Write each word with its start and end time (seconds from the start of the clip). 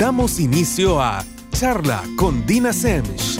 Damos 0.00 0.40
inicio 0.40 0.98
a 0.98 1.22
Charla 1.50 2.02
con 2.16 2.46
Dina 2.46 2.72
Semch. 2.72 3.38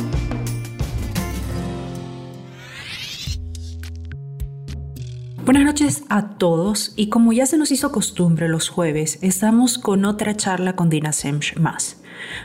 Buenas 5.46 5.64
noches 5.64 6.04
a 6.10 6.36
todos 6.36 6.92
y 6.96 7.08
como 7.08 7.32
ya 7.32 7.46
se 7.46 7.56
nos 7.56 7.70
hizo 7.70 7.90
costumbre 7.90 8.46
los 8.46 8.68
jueves, 8.68 9.18
estamos 9.22 9.78
con 9.78 10.04
otra 10.04 10.36
charla 10.36 10.76
con 10.76 10.90
Dina 10.90 11.12
Semch 11.12 11.56
más. 11.56 12.02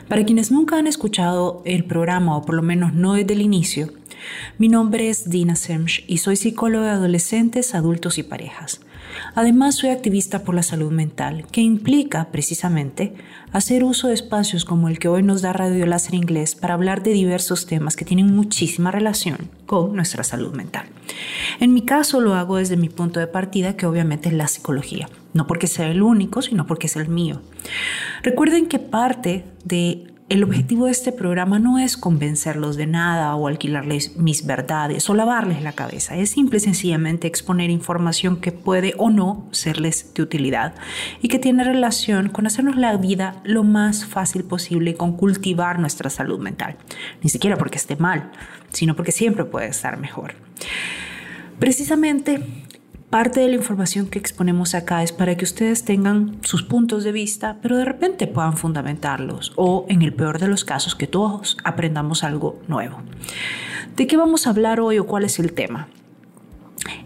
Para 0.08 0.24
quienes 0.24 0.50
nunca 0.50 0.78
han 0.78 0.86
escuchado 0.86 1.60
el 1.66 1.84
programa 1.84 2.38
o 2.38 2.42
por 2.42 2.54
lo 2.54 2.62
menos 2.62 2.94
no 2.94 3.12
desde 3.12 3.34
el 3.34 3.42
inicio, 3.42 3.92
mi 4.58 4.68
nombre 4.68 5.08
es 5.08 5.28
Dina 5.28 5.56
Semch 5.56 6.04
y 6.06 6.18
soy 6.18 6.36
psicóloga 6.36 6.86
de 6.86 6.92
adolescentes, 6.92 7.74
adultos 7.74 8.18
y 8.18 8.22
parejas. 8.22 8.80
Además, 9.34 9.76
soy 9.76 9.90
activista 9.90 10.42
por 10.42 10.54
la 10.54 10.62
salud 10.62 10.90
mental, 10.90 11.46
que 11.50 11.60
implica 11.60 12.28
precisamente 12.30 13.14
hacer 13.52 13.84
uso 13.84 14.08
de 14.08 14.14
espacios 14.14 14.64
como 14.64 14.88
el 14.88 14.98
que 14.98 15.08
hoy 15.08 15.22
nos 15.22 15.42
da 15.42 15.52
Radio 15.52 15.86
Láser 15.86 16.14
Inglés 16.14 16.54
para 16.54 16.74
hablar 16.74 17.02
de 17.02 17.12
diversos 17.12 17.66
temas 17.66 17.96
que 17.96 18.04
tienen 18.04 18.34
muchísima 18.34 18.90
relación 18.90 19.50
con 19.66 19.94
nuestra 19.94 20.24
salud 20.24 20.54
mental. 20.54 20.86
En 21.60 21.72
mi 21.72 21.82
caso 21.82 22.20
lo 22.20 22.34
hago 22.34 22.56
desde 22.56 22.76
mi 22.76 22.88
punto 22.88 23.20
de 23.20 23.26
partida, 23.26 23.76
que 23.76 23.86
obviamente 23.86 24.28
es 24.28 24.34
la 24.34 24.48
psicología, 24.48 25.08
no 25.32 25.46
porque 25.46 25.66
sea 25.66 25.88
el 25.90 26.02
único, 26.02 26.42
sino 26.42 26.66
porque 26.66 26.86
es 26.86 26.96
el 26.96 27.08
mío. 27.08 27.40
Recuerden 28.22 28.66
que 28.66 28.78
parte 28.78 29.44
de 29.64 30.15
el 30.28 30.42
objetivo 30.42 30.86
de 30.86 30.90
este 30.90 31.12
programa 31.12 31.60
no 31.60 31.78
es 31.78 31.96
convencerlos 31.96 32.76
de 32.76 32.88
nada 32.88 33.36
o 33.36 33.46
alquilarles 33.46 34.16
mis 34.16 34.44
verdades 34.44 35.08
o 35.08 35.14
lavarles 35.14 35.62
la 35.62 35.72
cabeza. 35.72 36.16
Es 36.16 36.30
simple 36.30 36.56
y 36.56 36.60
sencillamente 36.60 37.28
exponer 37.28 37.70
información 37.70 38.40
que 38.40 38.50
puede 38.50 38.94
o 38.98 39.10
no 39.10 39.46
serles 39.52 40.12
de 40.14 40.22
utilidad 40.22 40.74
y 41.22 41.28
que 41.28 41.38
tiene 41.38 41.62
relación 41.62 42.28
con 42.28 42.44
hacernos 42.46 42.76
la 42.76 42.96
vida 42.96 43.40
lo 43.44 43.62
más 43.62 44.04
fácil 44.04 44.42
posible 44.42 44.94
con 44.94 45.16
cultivar 45.16 45.78
nuestra 45.78 46.10
salud 46.10 46.40
mental. 46.40 46.76
Ni 47.22 47.30
siquiera 47.30 47.56
porque 47.56 47.78
esté 47.78 47.94
mal, 47.94 48.32
sino 48.72 48.96
porque 48.96 49.12
siempre 49.12 49.44
puede 49.44 49.68
estar 49.68 49.96
mejor. 49.96 50.34
Precisamente 51.60 52.42
Parte 53.10 53.38
de 53.38 53.48
la 53.48 53.54
información 53.54 54.08
que 54.08 54.18
exponemos 54.18 54.74
acá 54.74 55.02
es 55.04 55.12
para 55.12 55.36
que 55.36 55.44
ustedes 55.44 55.84
tengan 55.84 56.38
sus 56.42 56.64
puntos 56.64 57.04
de 57.04 57.12
vista, 57.12 57.58
pero 57.62 57.76
de 57.76 57.84
repente 57.84 58.26
puedan 58.26 58.56
fundamentarlos 58.56 59.52
o, 59.54 59.86
en 59.88 60.02
el 60.02 60.12
peor 60.12 60.40
de 60.40 60.48
los 60.48 60.64
casos, 60.64 60.96
que 60.96 61.06
todos 61.06 61.56
aprendamos 61.62 62.24
algo 62.24 62.58
nuevo. 62.66 62.98
¿De 63.96 64.08
qué 64.08 64.16
vamos 64.16 64.46
a 64.46 64.50
hablar 64.50 64.80
hoy 64.80 64.98
o 64.98 65.06
cuál 65.06 65.24
es 65.24 65.38
el 65.38 65.52
tema? 65.52 65.88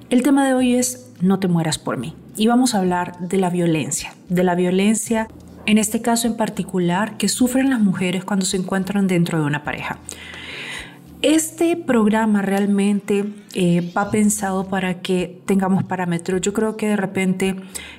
El 0.09 0.23
tema 0.23 0.47
de 0.47 0.55
hoy 0.55 0.75
es 0.75 1.13
No 1.21 1.39
te 1.39 1.49
mueras 1.49 1.79
por 1.79 1.99
mí 1.99 2.15
y 2.35 2.47
vamos 2.47 2.75
a 2.75 2.79
hablar 2.79 3.19
de 3.21 3.37
la 3.37 3.51
violencia, 3.51 4.15
de 4.31 4.43
la 4.43 4.55
violencia 4.55 5.29
en 5.67 5.77
este 5.77 6.01
caso 6.01 6.27
en 6.27 6.37
particular 6.37 7.19
que 7.19 7.29
sufren 7.29 7.69
las 7.69 7.81
mujeres 7.81 8.25
cuando 8.25 8.47
se 8.47 8.57
encuentran 8.57 9.07
dentro 9.07 9.39
de 9.39 9.45
una 9.45 9.63
pareja. 9.63 9.99
Este 11.23 11.77
programa 11.77 12.41
realmente 12.41 13.27
eh, 13.53 13.93
va 13.95 14.11
pensado 14.11 14.69
para 14.69 15.03
que 15.03 15.43
tengamos 15.45 15.85
parámetros. 15.85 16.41
Yo 16.41 16.55
creo 16.55 16.79
que 16.79 16.89
de 16.89 16.97
repente 16.97 17.57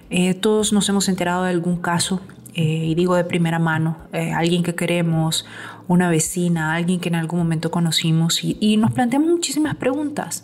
eh, 0.10 0.34
todos 0.34 0.74
nos 0.74 0.90
hemos 0.90 1.08
enterado 1.08 1.44
de 1.44 1.52
algún 1.52 1.78
caso, 1.78 2.20
eh, 2.56 2.64
y 2.64 2.96
digo 2.96 3.14
de 3.16 3.24
primera 3.24 3.60
mano, 3.60 3.98
alguien 4.12 4.64
que 4.64 4.74
queremos, 4.74 5.46
una 5.88 6.10
vecina, 6.10 6.74
alguien 6.74 7.00
que 7.00 7.10
en 7.10 7.16
algún 7.16 7.38
momento 7.38 7.70
conocimos, 7.70 8.44
y, 8.44 8.78
nos 8.78 8.92
planteamos 8.92 9.30
muchísimas 9.30 9.76
preguntas. 9.76 10.44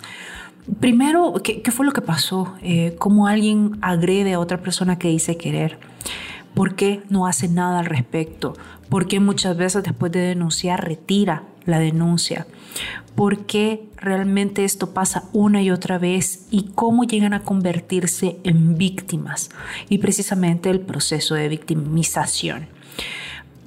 Primero, 0.80 1.34
¿qué, 1.44 1.64
¿qué, 1.64 1.72
fue 1.72 1.84
lo 1.86 1.94
que 1.94 2.02
pasó? 2.02 2.54
¿Cómo 3.00 3.26
alguien 3.28 3.78
agrede 3.82 4.34
a 4.34 4.40
otra 4.40 4.62
persona 4.62 5.00
que 5.00 5.08
dice 5.08 5.36
querer? 5.36 5.80
¿Por 6.58 6.76
qué 6.76 7.04
no 7.10 7.28
hace 7.28 7.48
nada 7.48 7.80
al 7.80 7.86
respecto? 7.86 8.56
¿Por 8.90 9.08
qué 9.08 9.20
muchas 9.20 9.56
veces 9.56 9.84
después 9.84 10.12
de 10.12 10.20
denunciar 10.22 10.84
retira 10.84 11.44
la 11.68 11.78
denuncia, 11.78 12.48
por 13.14 13.46
qué 13.46 13.88
realmente 13.98 14.64
esto 14.64 14.92
pasa 14.94 15.26
una 15.34 15.62
y 15.62 15.70
otra 15.70 16.00
vez 16.00 16.48
y 16.50 16.72
cómo 16.74 17.04
llegan 17.04 17.34
a 17.34 17.44
convertirse 17.44 18.38
en 18.44 18.78
víctimas 18.78 19.52
y 19.90 20.00
precisamente 20.00 20.72
el 20.72 20.80
proceso 20.80 21.36
de 21.36 21.50
victimización. 21.50 22.68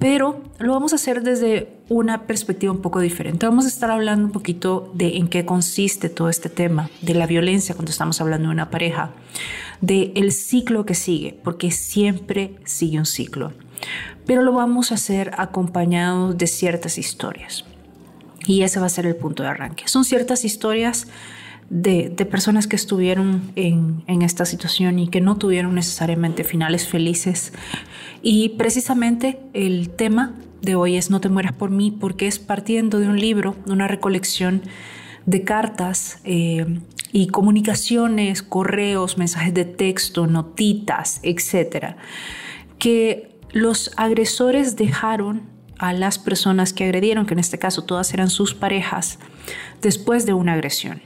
Pero 0.01 0.43
lo 0.59 0.73
vamos 0.73 0.93
a 0.93 0.97
hacer 0.97 1.23
desde 1.23 1.77
una 1.91 2.23
perspectiva 2.23 2.73
un 2.73 2.81
poco 2.81 3.01
diferente. 3.01 3.45
Vamos 3.45 3.67
a 3.67 3.69
estar 3.69 3.91
hablando 3.91 4.25
un 4.25 4.33
poquito 4.33 4.91
de 4.95 5.19
en 5.19 5.29
qué 5.29 5.45
consiste 5.45 6.09
todo 6.09 6.31
este 6.31 6.49
tema, 6.49 6.89
de 7.03 7.15
la 7.15 7.27
violencia 7.27 7.75
cuando 7.75 7.91
estamos 7.91 8.19
hablando 8.23 8.49
de 8.49 8.55
una 8.55 8.71
pareja, 8.71 9.11
de 9.81 10.13
el 10.15 10.33
ciclo 10.33 10.85
que 10.85 10.95
sigue, 10.95 11.39
porque 11.43 11.71
siempre 11.71 12.55
sigue 12.65 12.99
un 12.99 13.07
ciclo. 13.07 13.53
Pero 14.27 14.43
lo 14.43 14.53
vamos 14.53 14.93
a 14.93 14.97
hacer 14.97 15.33
acompañados 15.39 16.37
de 16.37 16.47
ciertas 16.47 16.99
historias. 16.99 17.65
Y 18.47 18.63
ese 18.63 18.81
va 18.81 18.87
a 18.87 18.91
ser 18.91 19.07
el 19.07 19.17
punto 19.17 19.43
de 19.43 19.51
arranque. 19.51 19.89
Son 19.89 20.05
ciertas 20.05 20.45
historias 20.45 21.07
de, 21.69 22.11
personas 22.31 22.67
que 22.67 22.77
estuvieron 22.77 23.53
en, 23.55 24.03
en, 24.07 24.23
esta 24.23 24.45
situación 24.45 24.99
y 24.99 25.09
que 25.09 25.21
no 25.21 25.37
tuvieron 25.37 25.75
necesariamente 25.75 26.45
finales 26.45 26.89
felices. 26.89 27.53
Y 28.23 28.51
precisamente 28.51 29.41
el 29.53 29.91
tema 29.91 30.35
de 30.63 30.75
hoy 30.75 30.97
es 30.97 31.11
No 31.11 31.21
te 31.21 31.29
mueras 31.29 31.53
por 31.53 31.71
mí 31.71 31.91
porque 31.91 32.27
es 32.27 32.39
partiendo 32.39 32.99
de 32.99 33.09
un 33.09 33.19
libro, 33.19 33.57
de 33.67 33.73
una 33.73 33.89
recolección 33.89 34.63
de 35.27 35.43
cartas 35.45 36.19
eh, 36.25 36.67
y 37.13 37.29
comunicaciones, 37.29 38.43
correos, 38.43 39.19
mensajes 39.19 39.55
de 39.55 39.65
texto, 39.65 40.27
notitas, 40.27 41.21
etcétera, 41.23 41.97
que 42.79 43.39
los 43.53 43.93
agresores 43.97 44.77
dejaron 44.77 45.43
a 45.79 45.93
las 45.93 46.19
personas 46.19 46.73
que 46.73 46.85
agredieron, 46.85 47.27
que 47.27 47.35
en 47.35 47.41
este 47.41 47.59
caso 47.59 47.85
todas 47.85 48.13
eran 48.13 48.31
sus 48.31 48.55
parejas, 48.55 49.19
después 49.81 50.27
de 50.27 50.35
una 50.35 50.53
agresión. 50.53 51.03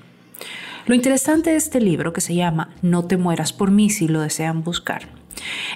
Lo 0.86 0.94
interesante 0.94 1.50
de 1.50 1.56
este 1.56 1.80
libro, 1.80 2.12
que 2.12 2.20
se 2.20 2.34
llama 2.34 2.74
No 2.82 3.04
te 3.04 3.16
mueras 3.16 3.52
por 3.52 3.70
mí 3.70 3.88
si 3.88 4.08
lo 4.08 4.20
desean 4.20 4.62
buscar, 4.62 5.08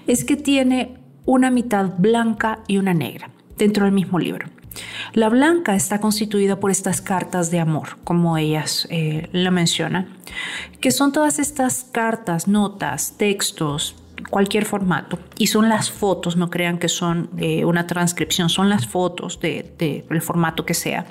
es 0.06 0.24
que 0.24 0.36
tiene 0.36 0.98
una 1.24 1.50
mitad 1.50 1.94
blanca 1.96 2.60
y 2.66 2.78
una 2.78 2.92
negra 2.92 3.30
dentro 3.56 3.84
del 3.84 3.94
mismo 3.94 4.18
libro. 4.18 4.48
La 5.14 5.28
blanca 5.28 5.74
está 5.74 6.00
constituida 6.00 6.60
por 6.60 6.70
estas 6.70 7.00
cartas 7.00 7.50
de 7.50 7.60
amor, 7.60 7.98
como 8.04 8.36
ellas 8.36 8.86
eh, 8.90 9.28
la 9.32 9.50
mencionan, 9.50 10.08
que 10.80 10.90
son 10.90 11.12
todas 11.12 11.38
estas 11.38 11.84
cartas, 11.84 12.46
notas, 12.46 13.14
textos, 13.16 13.96
cualquier 14.30 14.64
formato. 14.64 15.18
Y 15.38 15.46
son 15.46 15.68
las 15.68 15.90
fotos, 15.90 16.36
no 16.36 16.50
crean 16.50 16.78
que 16.78 16.88
son 16.88 17.30
eh, 17.38 17.64
una 17.64 17.86
transcripción, 17.86 18.48
son 18.48 18.68
las 18.68 18.86
fotos 18.86 19.40
del 19.40 19.72
de, 19.78 20.20
formato 20.20 20.66
que 20.66 20.74
sea, 20.74 21.06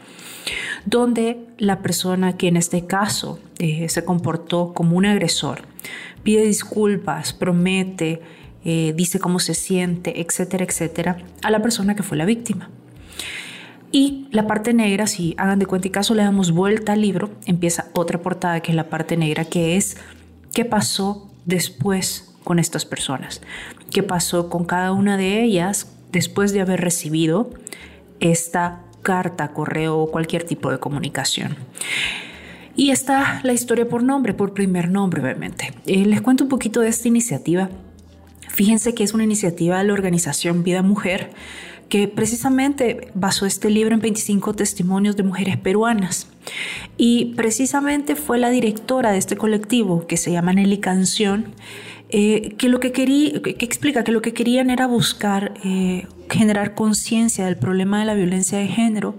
donde 0.86 1.48
la 1.58 1.80
persona 1.80 2.38
que 2.38 2.48
en 2.48 2.58
este 2.58 2.86
caso 2.86 3.40
eh, 3.60 3.90
se 3.90 4.06
comportó 4.06 4.74
como 4.74 4.96
un 4.96 5.06
agresor 5.06 5.62
pide 6.24 6.44
disculpas, 6.44 7.32
promete, 7.32 8.22
dice 8.64 9.18
cómo 9.18 9.40
se 9.40 9.54
siente, 9.54 10.20
etcétera, 10.20 10.66
etcétera, 10.66 11.18
a 11.42 11.52
la 11.52 11.62
persona 11.62 11.96
que 11.96 12.04
fue 12.04 12.18
la 12.18 12.26
víctima. 12.26 12.70
Y 13.92 14.28
la 14.32 14.48
parte 14.48 14.74
negra, 14.74 15.08
si 15.08 15.34
hagan 15.38 15.60
de 15.60 15.66
cuenta 15.66 15.88
y 15.88 15.92
caso 15.92 16.14
le 16.14 16.24
damos 16.24 16.52
vuelta 16.52 16.94
al 16.94 17.02
libro, 17.02 17.30
empieza 17.46 17.88
otra 17.94 18.20
portada 18.20 18.60
que 18.60 18.72
es 18.72 18.76
la 18.76 18.90
parte 18.90 19.16
negra, 19.16 19.46
que 19.46 19.78
es 19.78 19.98
qué 20.54 20.66
pasó 20.66 21.30
después 21.46 22.36
con 22.44 22.60
estas 22.60 22.86
personas. 22.86 23.42
¿Qué 23.92 24.04
pasó 24.04 24.50
con 24.50 24.66
cada 24.66 24.92
una 24.92 25.18
de 25.18 25.44
ellas 25.44 25.92
después 26.12 26.52
de 26.54 26.62
haber 26.62 26.82
recibido 26.82 27.50
esta 28.20 28.82
carta, 29.02 29.54
correo 29.54 29.98
o 29.98 30.12
cualquier 30.12 30.44
tipo 30.44 30.70
de 30.72 30.80
comunicación? 30.80 31.56
Y 32.76 32.92
está 32.92 33.40
la 33.44 33.54
historia 33.54 33.90
por 33.90 34.04
nombre, 34.04 34.34
por 34.34 34.54
primer 34.54 34.90
nombre, 34.90 35.22
obviamente. 35.22 35.74
Eh, 35.88 36.06
les 36.06 36.22
cuento 36.22 36.44
un 36.44 36.50
poquito 36.50 36.82
de 36.82 36.90
esta 36.90 37.08
iniciativa. 37.08 37.70
Fíjense 38.50 38.94
que 38.94 39.04
es 39.04 39.14
una 39.14 39.24
iniciativa 39.24 39.80
de 39.80 39.86
la 39.86 39.94
organización 39.94 40.64
Vida 40.64 40.84
Mujer 40.84 41.32
que 41.90 42.08
precisamente 42.08 43.12
basó 43.14 43.46
este 43.46 43.70
libro 43.70 43.96
en 43.96 44.02
25 44.02 44.54
testimonios 44.54 45.16
de 45.16 45.24
mujeres 45.24 45.58
peruanas. 45.58 46.28
Y 46.98 47.34
precisamente 47.36 48.16
fue 48.16 48.38
la 48.38 48.50
directora 48.50 49.12
de 49.12 49.18
este 49.18 49.38
colectivo, 49.38 50.08
que 50.08 50.18
se 50.18 50.32
llama 50.32 50.54
Nelly 50.54 50.80
Canción, 50.80 51.54
eh, 52.10 52.56
que 52.58 52.70
lo 52.70 52.80
que 52.80 52.94
quería, 52.94 53.42
que, 53.42 53.58
explica 53.60 54.06
que 54.06 54.14
lo 54.14 54.22
que 54.22 54.34
querían 54.34 54.70
era 54.70 54.88
buscar 54.88 55.54
eh, 55.66 56.08
generar 56.30 56.74
conciencia 56.74 57.46
del 57.46 57.58
problema 57.58 58.00
de 58.00 58.06
la 58.06 58.14
violencia 58.14 58.58
de 58.60 58.68
género 58.68 59.18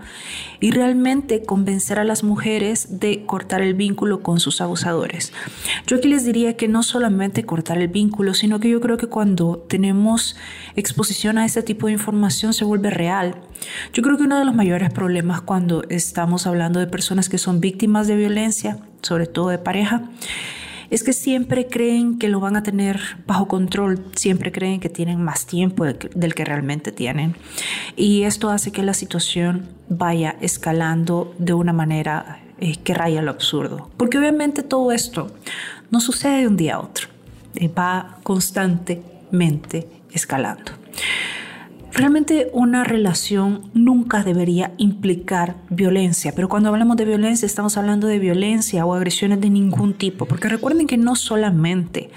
y 0.60 0.70
realmente 0.70 1.42
convencer 1.42 1.98
a 1.98 2.04
las 2.04 2.24
mujeres 2.24 2.98
de 2.98 3.26
cortar 3.26 3.60
el 3.60 3.74
vínculo 3.74 4.22
con 4.22 4.40
sus 4.40 4.62
abusadores. 4.62 5.34
Yo 5.86 5.98
aquí 5.98 6.08
les 6.08 6.24
diría 6.24 6.56
que 6.56 6.66
no 6.66 6.82
solamente 6.82 7.44
cortar 7.44 7.76
el 7.76 7.88
vínculo, 7.88 8.32
sino 8.32 8.58
que 8.58 8.70
yo 8.70 8.80
creo 8.80 8.96
que 8.96 9.06
cuando 9.06 9.58
tenemos 9.68 10.36
exposición 10.74 11.36
a 11.36 11.44
este 11.44 11.62
tipo 11.62 11.88
de 11.88 11.92
información 11.92 12.54
se 12.54 12.64
vuelve 12.64 12.88
real. 12.88 13.36
Yo 13.92 14.02
creo 14.02 14.16
que 14.16 14.22
uno 14.22 14.38
de 14.38 14.46
los 14.46 14.54
mayores 14.54 14.90
problemas 14.90 15.42
cuando 15.42 15.82
estamos 15.90 16.46
hablando 16.46 16.80
de 16.80 16.86
personas 16.86 17.28
que 17.28 17.36
son 17.36 17.60
víctimas 17.60 18.06
de 18.06 18.16
violencia, 18.16 18.78
sobre 19.02 19.26
todo 19.26 19.50
de 19.50 19.58
pareja, 19.58 20.08
es 20.90 21.02
que 21.02 21.12
siempre 21.12 21.66
creen 21.66 22.18
que 22.18 22.28
lo 22.28 22.40
van 22.40 22.56
a 22.56 22.62
tener 22.62 23.00
bajo 23.26 23.48
control, 23.48 24.04
siempre 24.14 24.52
creen 24.52 24.80
que 24.80 24.88
tienen 24.88 25.22
más 25.22 25.46
tiempo 25.46 25.84
del 25.84 26.34
que 26.34 26.44
realmente 26.44 26.92
tienen. 26.92 27.36
Y 27.96 28.22
esto 28.22 28.50
hace 28.50 28.72
que 28.72 28.82
la 28.82 28.94
situación 28.94 29.68
vaya 29.88 30.36
escalando 30.40 31.34
de 31.38 31.52
una 31.52 31.72
manera 31.72 32.40
eh, 32.60 32.76
que 32.76 32.94
raya 32.94 33.22
lo 33.22 33.30
absurdo. 33.30 33.90
Porque 33.96 34.18
obviamente 34.18 34.62
todo 34.62 34.92
esto 34.92 35.30
no 35.90 36.00
sucede 36.00 36.40
de 36.40 36.48
un 36.48 36.56
día 36.56 36.76
a 36.76 36.80
otro, 36.80 37.08
eh, 37.54 37.68
va 37.68 38.18
constantemente 38.22 39.86
escalando. 40.12 40.72
Realmente 41.92 42.50
una 42.52 42.84
relación 42.84 43.70
nunca 43.74 44.22
debería 44.22 44.72
implicar 44.76 45.56
violencia, 45.70 46.32
pero 46.34 46.48
cuando 46.48 46.68
hablamos 46.68 46.96
de 46.96 47.04
violencia 47.04 47.46
estamos 47.46 47.76
hablando 47.76 48.06
de 48.06 48.18
violencia 48.18 48.84
o 48.84 48.94
agresiones 48.94 49.40
de 49.40 49.50
ningún 49.50 49.94
tipo, 49.94 50.26
porque 50.26 50.48
recuerden 50.48 50.86
que 50.86 50.96
no 50.96 51.16
solamente 51.16 52.10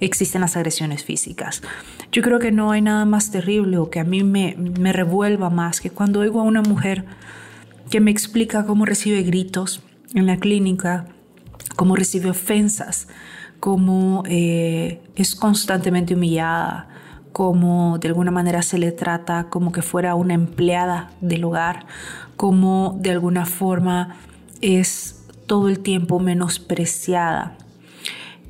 existen 0.00 0.40
las 0.40 0.56
agresiones 0.56 1.04
físicas. 1.04 1.62
Yo 2.10 2.22
creo 2.22 2.38
que 2.38 2.52
no 2.52 2.72
hay 2.72 2.82
nada 2.82 3.04
más 3.04 3.30
terrible 3.30 3.78
o 3.78 3.90
que 3.90 4.00
a 4.00 4.04
mí 4.04 4.22
me, 4.22 4.56
me 4.56 4.92
revuelva 4.92 5.50
más 5.50 5.80
que 5.80 5.90
cuando 5.90 6.20
oigo 6.20 6.40
a 6.40 6.44
una 6.44 6.62
mujer 6.62 7.04
que 7.90 8.00
me 8.00 8.10
explica 8.10 8.64
cómo 8.66 8.84
recibe 8.84 9.22
gritos 9.22 9.82
en 10.14 10.26
la 10.26 10.38
clínica, 10.38 11.06
cómo 11.76 11.96
recibe 11.96 12.30
ofensas, 12.30 13.08
cómo 13.60 14.22
eh, 14.26 15.00
es 15.14 15.34
constantemente 15.34 16.14
humillada, 16.14 16.88
cómo 17.32 17.98
de 17.98 18.08
alguna 18.08 18.30
manera 18.30 18.62
se 18.62 18.78
le 18.78 18.92
trata 18.92 19.48
como 19.48 19.72
que 19.72 19.82
fuera 19.82 20.14
una 20.14 20.34
empleada 20.34 21.10
del 21.20 21.44
hogar, 21.44 21.86
cómo 22.36 22.96
de 23.00 23.10
alguna 23.10 23.46
forma 23.46 24.16
es 24.60 25.24
todo 25.46 25.68
el 25.68 25.80
tiempo 25.80 26.20
menospreciada. 26.20 27.56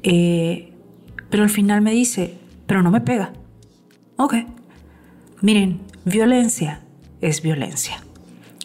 Eh, 0.02 0.72
pero 1.30 1.44
al 1.44 1.50
final 1.50 1.80
me 1.80 1.92
dice, 1.92 2.34
pero 2.66 2.82
no 2.82 2.90
me 2.90 3.00
pega. 3.00 3.32
Ok. 4.16 4.34
Miren, 5.40 5.80
violencia 6.04 6.80
es 7.20 7.42
violencia. 7.42 8.02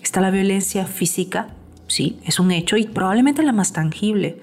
Está 0.03 0.21
la 0.21 0.31
violencia 0.31 0.85
física, 0.85 1.47
sí, 1.87 2.19
es 2.25 2.39
un 2.39 2.51
hecho 2.51 2.77
y 2.77 2.85
probablemente 2.85 3.43
la 3.43 3.53
más 3.53 3.73
tangible. 3.73 4.39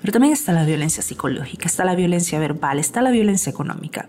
Pero 0.00 0.12
también 0.12 0.34
está 0.34 0.52
la 0.52 0.64
violencia 0.64 1.02
psicológica, 1.02 1.66
está 1.66 1.84
la 1.84 1.94
violencia 1.94 2.38
verbal, 2.38 2.78
está 2.78 3.00
la 3.00 3.10
violencia 3.10 3.50
económica. 3.50 4.06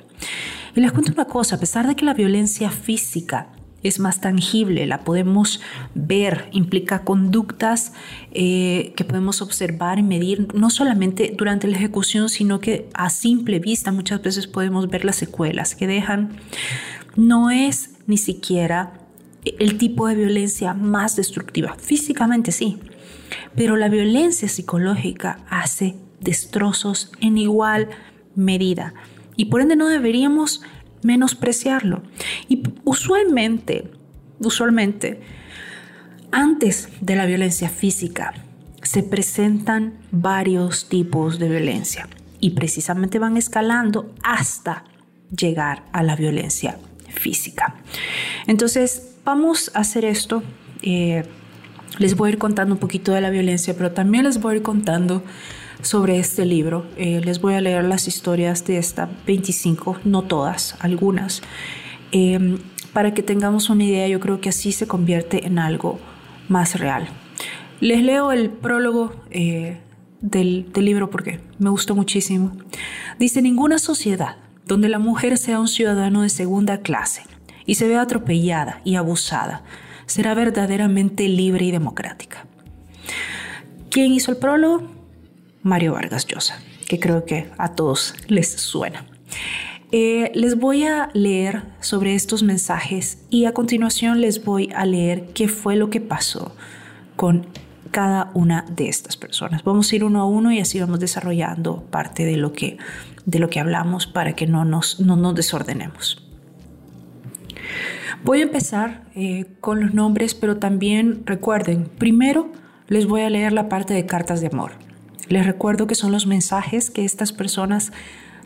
Y 0.75 0.81
les 0.81 0.91
cuento 0.91 1.13
una 1.13 1.25
cosa, 1.25 1.55
a 1.55 1.59
pesar 1.59 1.87
de 1.87 1.95
que 1.95 2.03
la 2.03 2.13
violencia 2.13 2.69
física 2.69 3.47
es 3.81 3.99
más 3.99 4.19
tangible, 4.19 4.85
la 4.85 5.05
podemos 5.05 5.61
ver, 5.93 6.49
implica 6.51 7.03
conductas 7.03 7.93
eh, 8.31 8.93
que 8.97 9.05
podemos 9.05 9.41
observar 9.41 9.99
y 9.99 10.03
medir, 10.03 10.53
no 10.53 10.69
solamente 10.69 11.33
durante 11.37 11.67
la 11.67 11.77
ejecución, 11.77 12.27
sino 12.27 12.59
que 12.59 12.89
a 12.93 13.09
simple 13.09 13.59
vista 13.59 13.91
muchas 13.91 14.21
veces 14.21 14.47
podemos 14.47 14.89
ver 14.89 15.05
las 15.05 15.15
secuelas 15.15 15.75
que 15.75 15.87
dejan. 15.87 16.35
No 17.15 17.51
es 17.51 17.91
ni 18.07 18.17
siquiera 18.17 18.99
el 19.45 19.77
tipo 19.77 20.07
de 20.07 20.15
violencia 20.15 20.73
más 20.73 21.15
destructiva. 21.15 21.75
Físicamente 21.79 22.51
sí, 22.51 22.79
pero 23.55 23.77
la 23.77 23.87
violencia 23.87 24.49
psicológica 24.49 25.39
hace 25.49 25.95
destrozos 26.19 27.11
en 27.21 27.37
igual 27.37 27.89
medida 28.35 28.93
y 29.35 29.45
por 29.45 29.61
ende 29.61 29.75
no 29.75 29.87
deberíamos 29.87 30.61
menospreciarlo. 31.03 32.03
Y 32.47 32.63
usualmente, 32.83 33.91
usualmente, 34.39 35.21
antes 36.31 36.89
de 37.01 37.15
la 37.15 37.25
violencia 37.25 37.69
física 37.69 38.33
se 38.81 39.03
presentan 39.03 39.93
varios 40.11 40.89
tipos 40.89 41.39
de 41.39 41.49
violencia 41.49 42.07
y 42.39 42.51
precisamente 42.51 43.19
van 43.19 43.37
escalando 43.37 44.13
hasta 44.23 44.83
llegar 45.35 45.83
a 45.91 46.03
la 46.03 46.15
violencia 46.15 46.77
física. 47.09 47.75
Entonces, 48.45 49.15
vamos 49.23 49.71
a 49.73 49.79
hacer 49.79 50.05
esto. 50.05 50.43
Eh, 50.81 51.23
les 51.97 52.15
voy 52.15 52.29
a 52.29 52.33
ir 52.33 52.37
contando 52.37 52.75
un 52.75 52.79
poquito 52.79 53.13
de 53.13 53.21
la 53.21 53.29
violencia, 53.29 53.75
pero 53.75 53.91
también 53.91 54.25
les 54.25 54.39
voy 54.39 54.53
a 54.53 54.57
ir 54.57 54.61
contando 54.61 55.23
sobre 55.85 56.17
este 56.17 56.45
libro. 56.45 56.85
Eh, 56.97 57.21
les 57.23 57.39
voy 57.39 57.53
a 57.53 57.61
leer 57.61 57.83
las 57.83 58.07
historias 58.07 58.65
de 58.65 58.77
esta 58.77 59.07
25, 59.27 59.99
no 60.03 60.23
todas, 60.23 60.75
algunas, 60.79 61.43
em, 62.11 62.57
para 62.91 63.13
que 63.13 63.21
tengamos 63.21 63.69
una 63.69 63.83
idea. 63.83 64.07
Yo 64.07 64.19
creo 64.19 64.41
que 64.41 64.49
así 64.49 64.71
se 64.71 64.87
convierte 64.87 65.45
en 65.45 65.59
algo 65.59 65.99
más 66.49 66.79
real. 66.79 67.07
Les 67.81 68.01
leo 68.01 68.31
el 68.31 68.49
prólogo 68.49 69.13
eh, 69.29 69.77
del, 70.21 70.71
del 70.73 70.85
libro 70.85 71.11
porque 71.11 71.39
me 71.59 71.69
gustó 71.69 71.93
muchísimo. 71.93 72.53
Dice, 73.19 73.41
ninguna 73.43 73.77
sociedad 73.77 74.37
donde 74.65 74.89
la 74.89 74.97
mujer 74.97 75.37
sea 75.37 75.59
un 75.59 75.67
ciudadano 75.67 76.23
de 76.23 76.29
segunda 76.29 76.79
clase 76.79 77.21
y 77.67 77.75
se 77.75 77.87
vea 77.87 78.01
atropellada 78.01 78.81
y 78.83 78.95
abusada 78.95 79.63
será 80.07 80.33
verdaderamente 80.33 81.27
libre 81.27 81.65
y 81.65 81.71
democrática. 81.71 82.45
¿Quién 83.91 84.11
hizo 84.11 84.31
el 84.31 84.37
prólogo? 84.37 84.94
Mario 85.65 85.93
Vargas 85.93 86.27
Llosa, 86.27 86.59
que 86.87 86.99
creo 86.99 87.25
que 87.25 87.49
a 87.57 87.69
todos 87.69 88.13
les 88.27 88.51
suena. 88.51 89.03
Eh, 89.91 90.31
les 90.35 90.59
voy 90.59 90.83
a 90.83 91.09
leer 91.13 91.63
sobre 91.79 92.13
estos 92.13 92.43
mensajes 92.43 93.17
y 93.31 93.45
a 93.45 93.53
continuación 93.53 94.21
les 94.21 94.45
voy 94.45 94.69
a 94.75 94.85
leer 94.85 95.29
qué 95.33 95.47
fue 95.47 95.75
lo 95.75 95.89
que 95.89 96.01
pasó 96.01 96.55
con 97.15 97.47
cada 97.89 98.29
una 98.35 98.63
de 98.69 98.89
estas 98.89 99.17
personas. 99.17 99.63
Vamos 99.63 99.91
a 99.91 99.95
ir 99.95 100.03
uno 100.03 100.21
a 100.21 100.27
uno 100.27 100.51
y 100.51 100.59
así 100.59 100.79
vamos 100.79 100.99
desarrollando 100.99 101.81
parte 101.81 102.25
de 102.25 102.37
lo 102.37 102.53
que, 102.53 102.77
de 103.25 103.39
lo 103.39 103.49
que 103.49 103.59
hablamos 103.59 104.05
para 104.05 104.33
que 104.33 104.45
no 104.45 104.65
nos, 104.65 104.99
no 104.99 105.15
nos 105.15 105.33
desordenemos. 105.33 106.23
Voy 108.23 108.41
a 108.41 108.43
empezar 108.43 109.05
eh, 109.15 109.45
con 109.61 109.81
los 109.81 109.95
nombres, 109.95 110.35
pero 110.35 110.57
también 110.57 111.23
recuerden, 111.25 111.89
primero 111.97 112.51
les 112.87 113.07
voy 113.07 113.21
a 113.21 113.31
leer 113.31 113.51
la 113.51 113.67
parte 113.67 113.95
de 113.95 114.05
cartas 114.05 114.41
de 114.41 114.47
amor. 114.47 114.84
Les 115.27 115.45
recuerdo 115.45 115.87
que 115.87 115.95
son 115.95 116.11
los 116.11 116.27
mensajes 116.27 116.89
que 116.89 117.05
estas 117.05 117.33
personas 117.33 117.91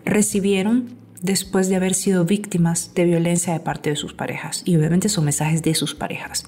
recibieron 0.05 0.97
después 1.21 1.69
de 1.69 1.75
haber 1.75 1.93
sido 1.93 2.25
víctimas 2.25 2.93
de 2.95 3.05
violencia 3.05 3.53
de 3.53 3.59
parte 3.59 3.89
de 3.89 3.95
sus 3.95 4.13
parejas. 4.13 4.63
Y 4.65 4.75
obviamente 4.77 5.09
son 5.09 5.25
mensajes 5.25 5.61
de 5.61 5.75
sus 5.75 5.95
parejas. 5.95 6.45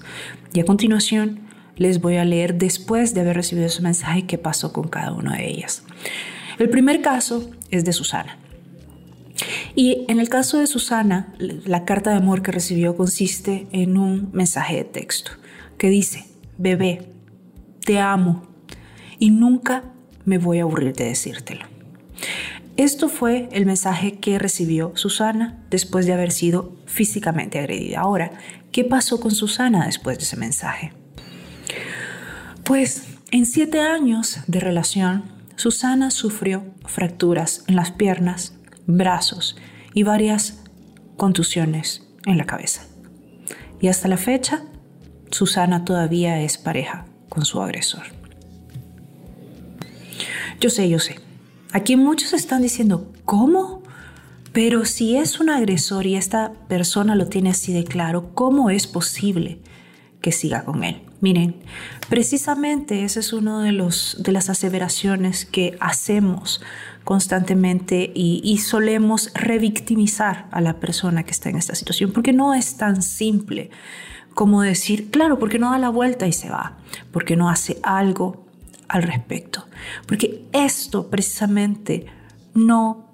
Y 0.52 0.60
a 0.60 0.64
continuación 0.64 1.40
les 1.76 2.00
voy 2.00 2.16
a 2.16 2.24
leer 2.24 2.56
después 2.56 3.14
de 3.14 3.20
haber 3.20 3.36
recibido 3.36 3.66
ese 3.66 3.82
mensaje 3.82 4.26
qué 4.26 4.38
pasó 4.38 4.72
con 4.72 4.88
cada 4.88 5.12
una 5.12 5.36
de 5.36 5.48
ellas. 5.48 5.84
El 6.58 6.70
primer 6.70 7.00
caso 7.02 7.50
es 7.70 7.84
de 7.84 7.92
Susana. 7.92 8.38
Y 9.74 10.04
en 10.08 10.20
el 10.20 10.28
caso 10.28 10.58
de 10.58 10.66
Susana, 10.66 11.34
la 11.38 11.84
carta 11.84 12.10
de 12.10 12.16
amor 12.16 12.42
que 12.42 12.52
recibió 12.52 12.96
consiste 12.96 13.66
en 13.72 13.96
un 13.96 14.30
mensaje 14.32 14.76
de 14.76 14.84
texto 14.84 15.32
que 15.78 15.88
dice, 15.88 16.26
bebé, 16.58 17.10
te 17.84 17.98
amo 17.98 18.46
y 19.18 19.30
nunca 19.30 19.91
me 20.24 20.38
voy 20.38 20.58
a 20.58 20.62
aburrir 20.62 20.94
de 20.94 21.04
decírtelo. 21.04 21.66
Esto 22.76 23.08
fue 23.08 23.48
el 23.52 23.66
mensaje 23.66 24.18
que 24.18 24.38
recibió 24.38 24.92
Susana 24.94 25.62
después 25.68 26.06
de 26.06 26.14
haber 26.14 26.32
sido 26.32 26.76
físicamente 26.86 27.58
agredida. 27.58 28.00
Ahora, 28.00 28.32
¿qué 28.70 28.84
pasó 28.84 29.20
con 29.20 29.30
Susana 29.30 29.86
después 29.86 30.18
de 30.18 30.24
ese 30.24 30.36
mensaje? 30.36 30.92
Pues 32.64 33.04
en 33.30 33.44
siete 33.44 33.80
años 33.80 34.38
de 34.46 34.60
relación, 34.60 35.24
Susana 35.56 36.10
sufrió 36.10 36.64
fracturas 36.86 37.64
en 37.66 37.76
las 37.76 37.90
piernas, 37.90 38.54
brazos 38.86 39.56
y 39.92 40.02
varias 40.02 40.62
contusiones 41.16 42.06
en 42.24 42.38
la 42.38 42.46
cabeza. 42.46 42.86
Y 43.80 43.88
hasta 43.88 44.08
la 44.08 44.16
fecha, 44.16 44.62
Susana 45.30 45.84
todavía 45.84 46.40
es 46.40 46.56
pareja 46.56 47.04
con 47.28 47.44
su 47.44 47.60
agresor. 47.60 48.21
Yo 50.62 50.70
sé, 50.70 50.88
yo 50.88 51.00
sé. 51.00 51.16
Aquí 51.72 51.96
muchos 51.96 52.32
están 52.32 52.62
diciendo, 52.62 53.10
¿cómo? 53.24 53.82
Pero 54.52 54.84
si 54.84 55.16
es 55.16 55.40
un 55.40 55.50
agresor 55.50 56.06
y 56.06 56.14
esta 56.14 56.52
persona 56.68 57.16
lo 57.16 57.26
tiene 57.26 57.50
así 57.50 57.72
de 57.72 57.82
claro, 57.82 58.32
¿cómo 58.32 58.70
es 58.70 58.86
posible 58.86 59.58
que 60.20 60.30
siga 60.30 60.64
con 60.64 60.84
él? 60.84 61.02
Miren, 61.20 61.56
precisamente 62.08 63.02
esa 63.02 63.18
es 63.18 63.32
una 63.32 63.64
de, 63.64 63.72
de 63.72 64.32
las 64.32 64.50
aseveraciones 64.50 65.46
que 65.46 65.76
hacemos 65.80 66.62
constantemente 67.02 68.12
y, 68.14 68.56
solemos 68.58 69.32
revictimizar 69.34 70.46
a 70.52 70.60
la 70.60 70.78
persona 70.78 71.24
que 71.24 71.32
está 71.32 71.50
en 71.50 71.56
esta 71.56 71.74
situación, 71.74 72.12
porque 72.12 72.32
no 72.32 72.54
es 72.54 72.76
tan 72.76 73.02
simple 73.02 73.70
como 74.32 74.62
decir, 74.62 75.10
claro, 75.10 75.40
porque 75.40 75.58
no 75.58 75.72
da 75.72 75.78
la 75.78 75.88
vuelta 75.88 76.28
y 76.28 76.32
se 76.32 76.50
va, 76.50 76.78
porque 77.10 77.34
no 77.34 77.50
hace 77.50 77.80
algo 77.82 78.41
al 78.92 79.04
respecto, 79.04 79.64
porque 80.06 80.46
esto 80.52 81.08
precisamente 81.08 82.06
no 82.52 83.08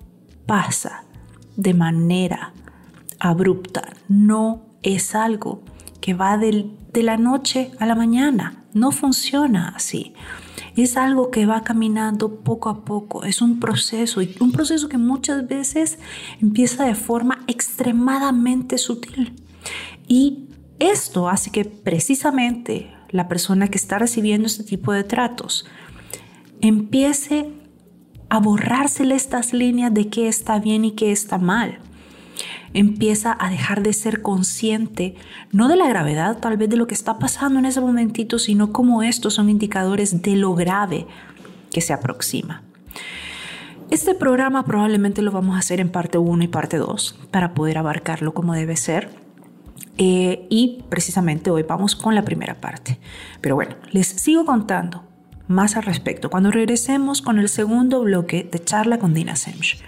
pasa 0.44 1.04
de 1.56 1.72
manera 1.72 2.52
abrupta, 3.20 3.88
no 4.08 4.66
es 4.82 5.14
algo 5.14 5.62
que 6.00 6.14
va 6.14 6.36
de 6.36 7.02
la 7.02 7.16
noche 7.16 7.70
a 7.78 7.86
la 7.86 7.94
mañana, 7.94 8.64
no 8.74 8.90
funciona 8.90 9.68
así. 9.68 10.14
es 10.74 10.96
algo 10.96 11.30
que 11.30 11.46
va 11.46 11.62
caminando 11.62 12.40
poco 12.40 12.70
a 12.70 12.84
poco, 12.84 13.22
es 13.22 13.40
un 13.40 13.60
proceso 13.60 14.20
y 14.20 14.34
un 14.40 14.50
proceso 14.50 14.88
que 14.88 14.98
muchas 14.98 15.46
veces 15.46 15.98
empieza 16.40 16.84
de 16.84 16.96
forma 16.96 17.44
extremadamente 17.46 18.78
sutil. 18.78 19.36
Y 20.08 20.48
esto 20.80 21.28
hace 21.28 21.50
que 21.50 21.64
precisamente 21.64 22.97
la 23.10 23.28
persona 23.28 23.68
que 23.68 23.78
está 23.78 23.98
recibiendo 23.98 24.46
este 24.46 24.64
tipo 24.64 24.92
de 24.92 25.04
tratos 25.04 25.66
empiece 26.60 27.50
a 28.28 28.40
borrársele 28.40 29.14
estas 29.14 29.52
líneas 29.52 29.92
de 29.94 30.08
qué 30.08 30.28
está 30.28 30.58
bien 30.58 30.84
y 30.84 30.92
qué 30.92 31.12
está 31.12 31.38
mal. 31.38 31.78
Empieza 32.74 33.36
a 33.38 33.48
dejar 33.48 33.82
de 33.82 33.94
ser 33.94 34.20
consciente, 34.20 35.14
no 35.52 35.68
de 35.68 35.76
la 35.76 35.88
gravedad 35.88 36.38
tal 36.38 36.56
vez 36.56 36.68
de 36.68 36.76
lo 36.76 36.86
que 36.86 36.94
está 36.94 37.18
pasando 37.18 37.58
en 37.58 37.64
ese 37.64 37.80
momentito, 37.80 38.38
sino 38.38 38.72
como 38.72 39.02
estos 39.02 39.34
son 39.34 39.48
indicadores 39.48 40.22
de 40.22 40.36
lo 40.36 40.54
grave 40.54 41.06
que 41.70 41.80
se 41.80 41.92
aproxima. 41.92 42.62
Este 43.90 44.14
programa 44.14 44.64
probablemente 44.66 45.22
lo 45.22 45.32
vamos 45.32 45.56
a 45.56 45.60
hacer 45.60 45.80
en 45.80 45.90
parte 45.90 46.18
1 46.18 46.44
y 46.44 46.48
parte 46.48 46.76
2 46.76 47.18
para 47.30 47.54
poder 47.54 47.78
abarcarlo 47.78 48.34
como 48.34 48.52
debe 48.52 48.76
ser. 48.76 49.27
Eh, 49.98 50.46
y 50.48 50.84
precisamente 50.88 51.50
hoy 51.50 51.64
vamos 51.64 51.96
con 51.96 52.14
la 52.14 52.24
primera 52.24 52.60
parte. 52.60 53.00
Pero 53.40 53.56
bueno, 53.56 53.74
les 53.90 54.06
sigo 54.06 54.44
contando 54.44 55.04
más 55.48 55.76
al 55.76 55.82
respecto 55.82 56.30
cuando 56.30 56.52
regresemos 56.52 57.20
con 57.20 57.38
el 57.38 57.48
segundo 57.48 58.00
bloque 58.02 58.48
de 58.50 58.62
charla 58.62 58.98
con 58.98 59.12
Dina 59.12 59.34
Semch. 59.34 59.82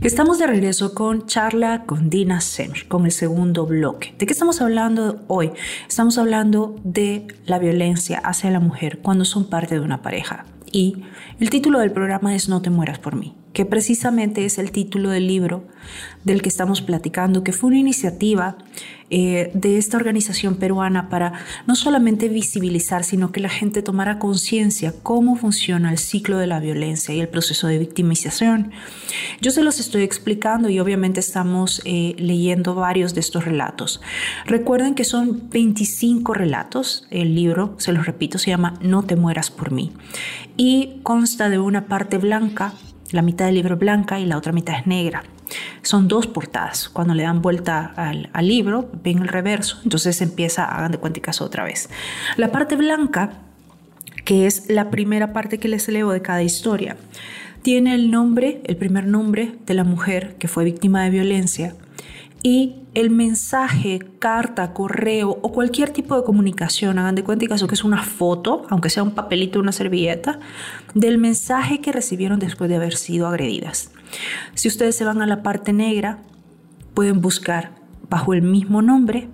Estamos 0.00 0.38
de 0.38 0.46
regreso 0.46 0.94
con 0.94 1.26
charla 1.26 1.84
con 1.86 2.10
Dina 2.10 2.40
Semch, 2.40 2.88
con 2.88 3.06
el 3.06 3.12
segundo 3.12 3.64
bloque. 3.64 4.14
¿De 4.18 4.26
qué 4.26 4.32
estamos 4.32 4.60
hablando 4.60 5.24
hoy? 5.28 5.52
Estamos 5.88 6.18
hablando 6.18 6.76
de 6.84 7.26
la 7.46 7.58
violencia 7.58 8.18
hacia 8.18 8.50
la 8.50 8.60
mujer 8.60 8.98
cuando 8.98 9.24
son 9.24 9.48
parte 9.48 9.76
de 9.76 9.80
una 9.80 10.02
pareja. 10.02 10.44
Y 10.70 11.04
el 11.40 11.48
título 11.48 11.78
del 11.78 11.92
programa 11.92 12.34
es 12.34 12.48
No 12.48 12.60
te 12.60 12.68
mueras 12.68 12.98
por 12.98 13.14
mí 13.16 13.34
que 13.54 13.64
precisamente 13.64 14.44
es 14.44 14.58
el 14.58 14.72
título 14.72 15.08
del 15.10 15.28
libro 15.28 15.64
del 16.24 16.42
que 16.42 16.48
estamos 16.48 16.82
platicando, 16.82 17.44
que 17.44 17.52
fue 17.52 17.68
una 17.68 17.78
iniciativa 17.78 18.58
eh, 19.10 19.50
de 19.54 19.78
esta 19.78 19.96
organización 19.96 20.56
peruana 20.56 21.08
para 21.08 21.34
no 21.66 21.76
solamente 21.76 22.28
visibilizar, 22.28 23.04
sino 23.04 23.30
que 23.30 23.40
la 23.40 23.48
gente 23.48 23.80
tomara 23.82 24.18
conciencia 24.18 24.92
cómo 25.02 25.36
funciona 25.36 25.92
el 25.92 25.98
ciclo 25.98 26.38
de 26.38 26.48
la 26.48 26.58
violencia 26.58 27.14
y 27.14 27.20
el 27.20 27.28
proceso 27.28 27.68
de 27.68 27.78
victimización. 27.78 28.72
Yo 29.40 29.52
se 29.52 29.62
los 29.62 29.78
estoy 29.78 30.02
explicando 30.02 30.68
y 30.68 30.80
obviamente 30.80 31.20
estamos 31.20 31.80
eh, 31.84 32.16
leyendo 32.18 32.74
varios 32.74 33.14
de 33.14 33.20
estos 33.20 33.44
relatos. 33.44 34.00
Recuerden 34.46 34.96
que 34.96 35.04
son 35.04 35.48
25 35.50 36.34
relatos, 36.34 37.06
el 37.10 37.36
libro, 37.36 37.76
se 37.78 37.92
los 37.92 38.04
repito, 38.06 38.38
se 38.38 38.50
llama 38.50 38.74
No 38.80 39.04
te 39.04 39.14
mueras 39.14 39.52
por 39.52 39.70
mí 39.70 39.92
y 40.56 41.00
consta 41.04 41.48
de 41.50 41.58
una 41.58 41.86
parte 41.86 42.18
blanca 42.18 42.74
la 43.10 43.22
mitad 43.22 43.46
del 43.46 43.54
libro 43.54 43.76
blanca 43.76 44.18
y 44.20 44.26
la 44.26 44.36
otra 44.36 44.52
mitad 44.52 44.78
es 44.78 44.86
negra. 44.86 45.24
Son 45.82 46.08
dos 46.08 46.26
portadas. 46.26 46.88
Cuando 46.88 47.14
le 47.14 47.22
dan 47.22 47.42
vuelta 47.42 47.92
al, 47.96 48.48
libro, 48.48 48.90
ven 49.02 49.18
el 49.18 49.28
reverso, 49.28 49.78
entonces 49.84 50.20
empieza, 50.22 50.64
hagan 50.64 50.92
de 50.92 50.98
cuánticas 50.98 51.40
otra 51.40 51.64
vez. 51.64 51.90
La 52.36 52.50
parte 52.50 52.76
blanca, 52.76 53.34
que 54.24 54.46
es 54.46 54.68
la 54.68 54.90
primera 54.90 55.32
parte 55.32 55.58
que 55.58 55.68
les 55.68 55.88
leo 55.88 56.10
de 56.10 56.22
cada 56.22 56.42
historia, 56.42 56.96
tiene 57.62 57.94
el 57.94 58.10
nombre, 58.10 58.60
el 58.64 58.76
primer 58.76 59.06
nombre 59.06 59.54
de 59.66 59.74
la 59.74 59.84
mujer 59.84 60.36
que 60.38 60.48
fue 60.48 60.64
víctima 60.64 61.02
de 61.04 61.10
violencia 61.10 61.74
y 62.46 62.82
el 62.92 63.08
mensaje, 63.08 64.00
carta, 64.18 64.74
correo 64.74 65.38
o 65.40 65.50
cualquier 65.50 65.88
tipo 65.90 66.14
de 66.14 66.24
comunicación, 66.24 66.98
hagan 66.98 67.14
de 67.14 67.24
cuenta 67.24 67.46
que 67.46 67.74
es 67.74 67.84
una 67.84 68.02
foto, 68.02 68.66
aunque 68.68 68.90
sea 68.90 69.02
un 69.02 69.12
papelito, 69.12 69.58
una 69.58 69.72
servilleta, 69.72 70.38
del 70.94 71.16
mensaje 71.16 71.80
que 71.80 71.90
recibieron 71.90 72.38
después 72.38 72.68
de 72.68 72.76
haber 72.76 72.96
sido 72.96 73.26
agredidas. 73.26 73.92
Si 74.54 74.68
ustedes 74.68 74.94
se 74.94 75.06
van 75.06 75.22
a 75.22 75.26
la 75.26 75.42
parte 75.42 75.72
negra, 75.72 76.18
pueden 76.92 77.22
buscar 77.22 77.76
bajo 78.10 78.34
el 78.34 78.42
mismo 78.42 78.82
nombre 78.82 79.28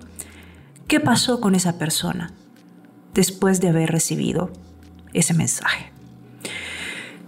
qué 0.87 1.01
pasó 1.01 1.41
con 1.41 1.53
esa 1.53 1.77
persona 1.77 2.31
después 3.13 3.59
de 3.59 3.67
haber 3.67 3.91
recibido 3.91 4.53
ese 5.11 5.33
mensaje. 5.33 5.91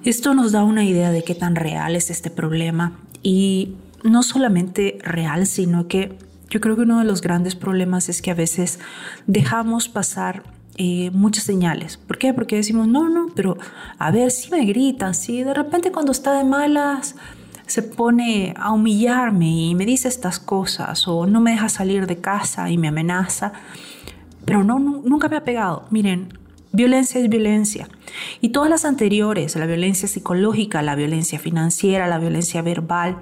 Esto 0.06 0.34
nos 0.34 0.54
da 0.54 0.64
una 0.64 0.86
idea 0.86 1.12
de 1.12 1.26
qué 1.26 1.36
tan 1.36 1.58
real 1.58 1.98
es 1.98 2.10
este 2.10 2.30
problema 2.30 3.02
y 3.22 3.76
no 4.04 4.24
solamente 4.24 5.00
real, 5.04 5.46
sino 5.46 5.88
que 5.88 6.18
yo 6.50 6.62
creo 6.62 6.76
que 6.76 6.84
uno 6.84 7.00
de 7.00 7.06
los 7.06 7.22
grandes 7.22 7.56
problemas 7.56 8.10
es 8.10 8.22
que 8.22 8.32
a 8.32 8.36
veces 8.36 8.80
dejamos 9.26 9.90
pasar 9.90 10.44
eh, 10.76 11.12
muchas 11.12 11.44
señales. 11.44 11.98
¿Por 11.98 12.18
qué? 12.18 12.34
Porque 12.34 12.56
decimos, 12.56 12.88
no, 12.88 13.10
no, 13.10 13.28
pero 13.36 13.58
a 13.98 14.12
ver, 14.12 14.32
si 14.32 14.50
me 14.52 14.66
grita, 14.66 15.14
si 15.14 15.44
de 15.44 15.54
repente 15.54 15.92
cuando 15.92 16.12
está 16.12 16.34
de 16.38 16.44
malas 16.44 17.16
se 17.66 17.82
pone 17.82 18.54
a 18.58 18.72
humillarme 18.72 19.50
y 19.50 19.76
me 19.76 19.86
dice 19.86 20.08
estas 20.08 20.40
cosas 20.40 21.08
o 21.08 21.26
no 21.26 21.42
me 21.42 21.52
deja 21.52 21.70
salir 21.70 22.08
de 22.08 22.18
casa 22.18 22.70
y 22.70 22.78
me 22.78 22.90
amenaza, 22.90 23.54
pero 24.46 24.64
no, 24.64 24.80
nunca 24.80 25.30
me 25.30 25.38
ha 25.38 25.44
pegado. 25.44 25.86
Miren, 25.90 26.38
violencia 26.72 27.22
es 27.22 27.30
violencia. 27.30 27.88
Y 28.42 28.50
todas 28.50 28.70
las 28.70 28.84
anteriores, 28.84 29.56
la 29.56 29.66
violencia 29.66 30.08
psicológica, 30.08 30.82
la 30.82 30.96
violencia 30.96 31.40
financiera, 31.40 32.08
la 32.08 32.20
violencia 32.20 32.62
verbal, 32.62 33.18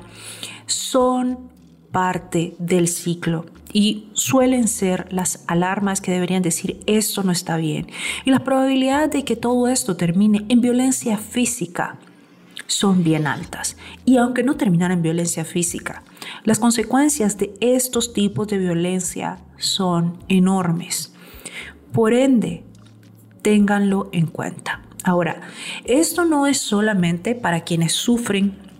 son 0.71 1.51
parte 1.91 2.55
del 2.57 2.87
ciclo 2.87 3.45
y 3.73 4.09
suelen 4.13 4.67
ser 4.67 5.11
las 5.11 5.43
alarmas 5.47 6.01
que 6.01 6.11
deberían 6.11 6.41
decir 6.41 6.81
esto 6.85 7.23
no 7.23 7.31
está 7.31 7.57
bien. 7.57 7.87
Y 8.25 8.31
la 8.31 8.43
probabilidad 8.43 9.09
de 9.09 9.23
que 9.23 9.35
todo 9.35 9.67
esto 9.67 9.95
termine 9.95 10.45
en 10.49 10.61
violencia 10.61 11.17
física 11.17 11.97
son 12.67 13.03
bien 13.03 13.27
altas. 13.27 13.77
Y 14.05 14.17
aunque 14.17 14.43
no 14.43 14.55
terminara 14.55 14.93
en 14.93 15.01
violencia 15.01 15.45
física, 15.45 16.03
las 16.43 16.59
consecuencias 16.59 17.37
de 17.37 17.53
estos 17.59 18.13
tipos 18.13 18.47
de 18.47 18.57
violencia 18.57 19.39
son 19.57 20.17
enormes. 20.27 21.13
Por 21.91 22.13
ende, 22.13 22.63
ténganlo 23.41 24.09
en 24.13 24.27
cuenta. 24.27 24.81
Ahora, 25.03 25.41
esto 25.83 26.25
no 26.25 26.47
es 26.47 26.59
solamente 26.59 27.35
para 27.35 27.61
quienes 27.61 27.93
sufren 27.93 28.70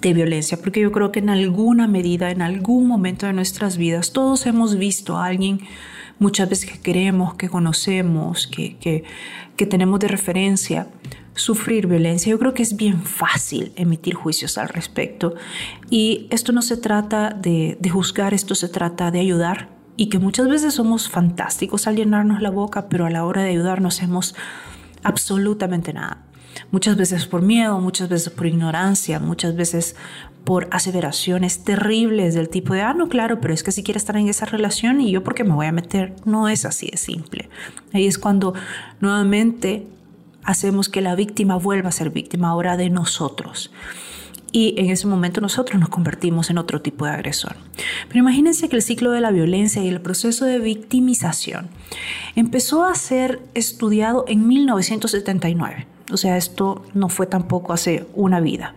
de 0.00 0.14
violencia, 0.14 0.58
porque 0.60 0.80
yo 0.80 0.92
creo 0.92 1.12
que 1.12 1.18
en 1.18 1.30
alguna 1.30 1.86
medida, 1.86 2.30
en 2.30 2.42
algún 2.42 2.86
momento 2.86 3.26
de 3.26 3.32
nuestras 3.32 3.76
vidas, 3.76 4.12
todos 4.12 4.46
hemos 4.46 4.76
visto 4.76 5.18
a 5.18 5.26
alguien 5.26 5.60
muchas 6.18 6.48
veces 6.48 6.70
que 6.70 6.78
queremos, 6.78 7.34
que 7.34 7.48
conocemos, 7.48 8.46
que, 8.46 8.76
que, 8.78 9.66
tenemos 9.66 10.00
de 10.00 10.08
referencia, 10.08 10.86
sufrir 11.34 11.86
violencia. 11.86 12.30
Yo 12.30 12.38
creo 12.38 12.54
que 12.54 12.62
es 12.62 12.76
bien 12.76 13.02
fácil 13.02 13.72
emitir 13.76 14.14
juicios 14.14 14.56
al 14.56 14.68
respecto. 14.68 15.34
Y 15.90 16.28
esto 16.30 16.52
no 16.52 16.62
se 16.62 16.76
trata 16.76 17.30
de, 17.30 17.76
de 17.78 17.90
juzgar, 17.90 18.32
esto 18.32 18.54
se 18.54 18.68
trata 18.68 19.10
de 19.10 19.20
ayudar. 19.20 19.68
Y 19.96 20.08
que 20.08 20.18
muchas 20.18 20.48
veces 20.48 20.74
somos 20.74 21.10
fantásticos 21.10 21.86
al 21.86 21.96
llenarnos 21.96 22.40
la 22.40 22.50
boca, 22.50 22.88
pero 22.88 23.04
a 23.04 23.10
la 23.10 23.24
hora 23.24 23.42
de 23.42 23.50
ayudar 23.50 23.82
no 23.82 23.88
hacemos 23.88 24.34
absolutamente 25.02 25.92
nada. 25.92 26.24
Muchas 26.70 26.96
veces 26.96 27.26
por 27.26 27.42
miedo, 27.42 27.78
muchas 27.80 28.08
veces 28.08 28.30
por 28.30 28.46
ignorancia, 28.46 29.18
muchas 29.18 29.56
veces 29.56 29.96
por 30.44 30.68
aseveraciones 30.70 31.64
terribles 31.64 32.34
del 32.34 32.48
tipo 32.48 32.74
de, 32.74 32.82
ah, 32.82 32.94
no, 32.94 33.08
claro, 33.08 33.40
pero 33.40 33.52
es 33.52 33.62
que 33.62 33.72
si 33.72 33.82
quiere 33.82 33.98
estar 33.98 34.16
en 34.16 34.28
esa 34.28 34.46
relación 34.46 35.00
y 35.00 35.10
yo 35.10 35.22
porque 35.22 35.44
me 35.44 35.54
voy 35.54 35.66
a 35.66 35.72
meter, 35.72 36.14
no 36.24 36.48
es 36.48 36.64
así 36.64 36.88
de 36.90 36.96
simple. 36.96 37.48
Ahí 37.92 38.06
es 38.06 38.18
cuando 38.18 38.54
nuevamente 39.00 39.86
hacemos 40.44 40.88
que 40.88 41.00
la 41.00 41.14
víctima 41.14 41.56
vuelva 41.56 41.90
a 41.90 41.92
ser 41.92 42.10
víctima 42.10 42.48
ahora 42.48 42.76
de 42.76 42.90
nosotros. 42.90 43.70
Y 44.52 44.74
en 44.78 44.90
ese 44.90 45.06
momento 45.06 45.40
nosotros 45.40 45.78
nos 45.78 45.90
convertimos 45.90 46.50
en 46.50 46.58
otro 46.58 46.80
tipo 46.80 47.04
de 47.04 47.12
agresor. 47.12 47.54
Pero 48.08 48.18
imagínense 48.18 48.68
que 48.68 48.74
el 48.74 48.82
ciclo 48.82 49.12
de 49.12 49.20
la 49.20 49.30
violencia 49.30 49.84
y 49.84 49.88
el 49.88 50.00
proceso 50.00 50.44
de 50.44 50.58
victimización 50.58 51.68
empezó 52.34 52.84
a 52.84 52.94
ser 52.96 53.40
estudiado 53.54 54.24
en 54.26 54.48
1979 54.48 55.86
o 56.12 56.16
sea, 56.16 56.36
esto 56.36 56.84
no 56.94 57.08
fue 57.08 57.26
tampoco 57.26 57.72
hace 57.72 58.06
una 58.14 58.40
vida. 58.40 58.74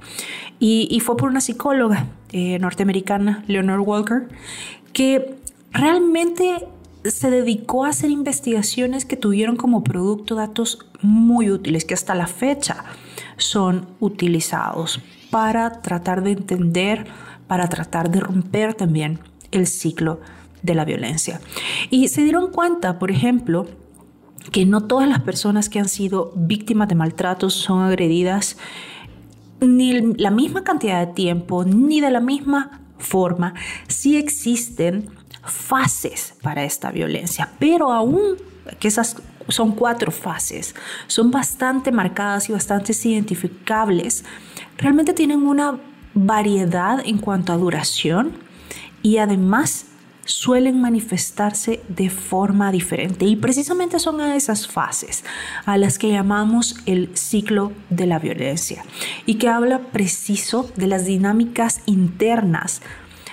Y, 0.60 1.02
fue 1.02 1.18
por 1.18 1.30
una 1.30 1.42
psicóloga 1.42 2.08
eh, 2.32 2.58
norteamericana, 2.58 3.44
Leonore 3.48 3.82
Walker, 3.82 4.30
que 4.94 5.36
realmente 5.72 6.66
se 7.04 7.30
dedicó 7.30 7.84
a 7.84 7.90
hacer 7.90 8.12
investigaciones 8.12 9.06
que 9.06 9.18
tuvieron 9.18 9.58
como 9.58 9.84
producto 9.84 10.36
datos 10.36 10.80
muy 11.02 11.52
útiles, 11.52 11.84
que 11.84 11.94
hasta 11.94 12.16
la 12.16 12.28
fecha 12.28 12.86
son 13.36 13.88
utilizados 14.00 15.02
para 15.30 15.82
tratar 15.82 16.24
de 16.24 16.32
entender, 16.32 17.08
para 17.48 17.68
tratar 17.68 18.10
de 18.10 18.22
romper 18.22 18.74
también 18.74 19.20
el 19.52 19.68
ciclo 19.68 20.22
de 20.62 20.76
la 20.76 20.86
violencia. 20.86 21.42
Y 21.90 22.08
se 22.08 22.24
dieron 22.24 22.52
cuenta, 22.52 23.00
por 23.00 23.12
ejemplo, 23.12 23.68
que 24.52 24.66
no 24.66 24.82
todas 24.82 25.08
las 25.08 25.22
personas 25.22 25.70
que 25.70 25.80
han 25.80 25.88
sido 25.88 26.32
víctimas 26.36 26.88
de 26.88 26.96
maltratos 26.96 27.54
son 27.54 27.82
agredidas 27.82 28.58
ni 29.60 30.14
la 30.16 30.32
misma 30.32 30.64
cantidad 30.64 31.06
de 31.06 31.14
tiempo, 31.14 31.64
ni 31.64 32.02
de 32.02 32.12
la 32.12 32.20
misma 32.20 32.82
forma. 32.98 33.54
Sí 33.88 34.18
existen 34.18 35.10
fases 35.44 36.36
para 36.42 36.64
esta 36.64 36.92
violencia, 36.92 37.52
pero 37.60 37.92
aún 37.92 38.38
que 38.80 38.88
esas 38.88 39.18
son 39.50 39.74
cuatro 39.74 40.12
fases, 40.12 40.74
son 41.08 41.32
bastante 41.32 41.92
marcadas 41.92 42.50
y 42.50 42.54
bastante 42.54 42.94
identificables, 43.04 44.24
realmente 44.78 45.14
tienen 45.14 45.46
una 45.46 45.80
variedad 46.14 47.02
en 47.06 47.18
cuanto 47.18 47.52
a 47.52 47.58
duración 47.58 48.34
y 49.02 49.18
además 49.18 49.88
suelen 50.26 50.80
manifestarse 50.80 51.82
de 51.90 52.10
forma 52.10 52.72
diferente 52.72 53.26
y 53.26 53.36
precisamente 53.36 54.00
son 54.00 54.22
a 54.22 54.36
esas 54.36 54.68
fases 54.68 55.24
a 55.66 55.78
las 55.78 56.00
que 56.00 56.10
llamamos 56.10 56.78
el 56.86 57.16
ciclo 57.18 57.74
de 57.90 58.06
la 58.06 58.20
violencia 58.20 58.86
y 59.26 59.36
que 59.36 59.50
habla 59.50 59.80
preciso 59.80 60.72
de 60.76 60.88
las 60.88 61.06
dinámicas 61.06 61.82
internas 61.86 62.82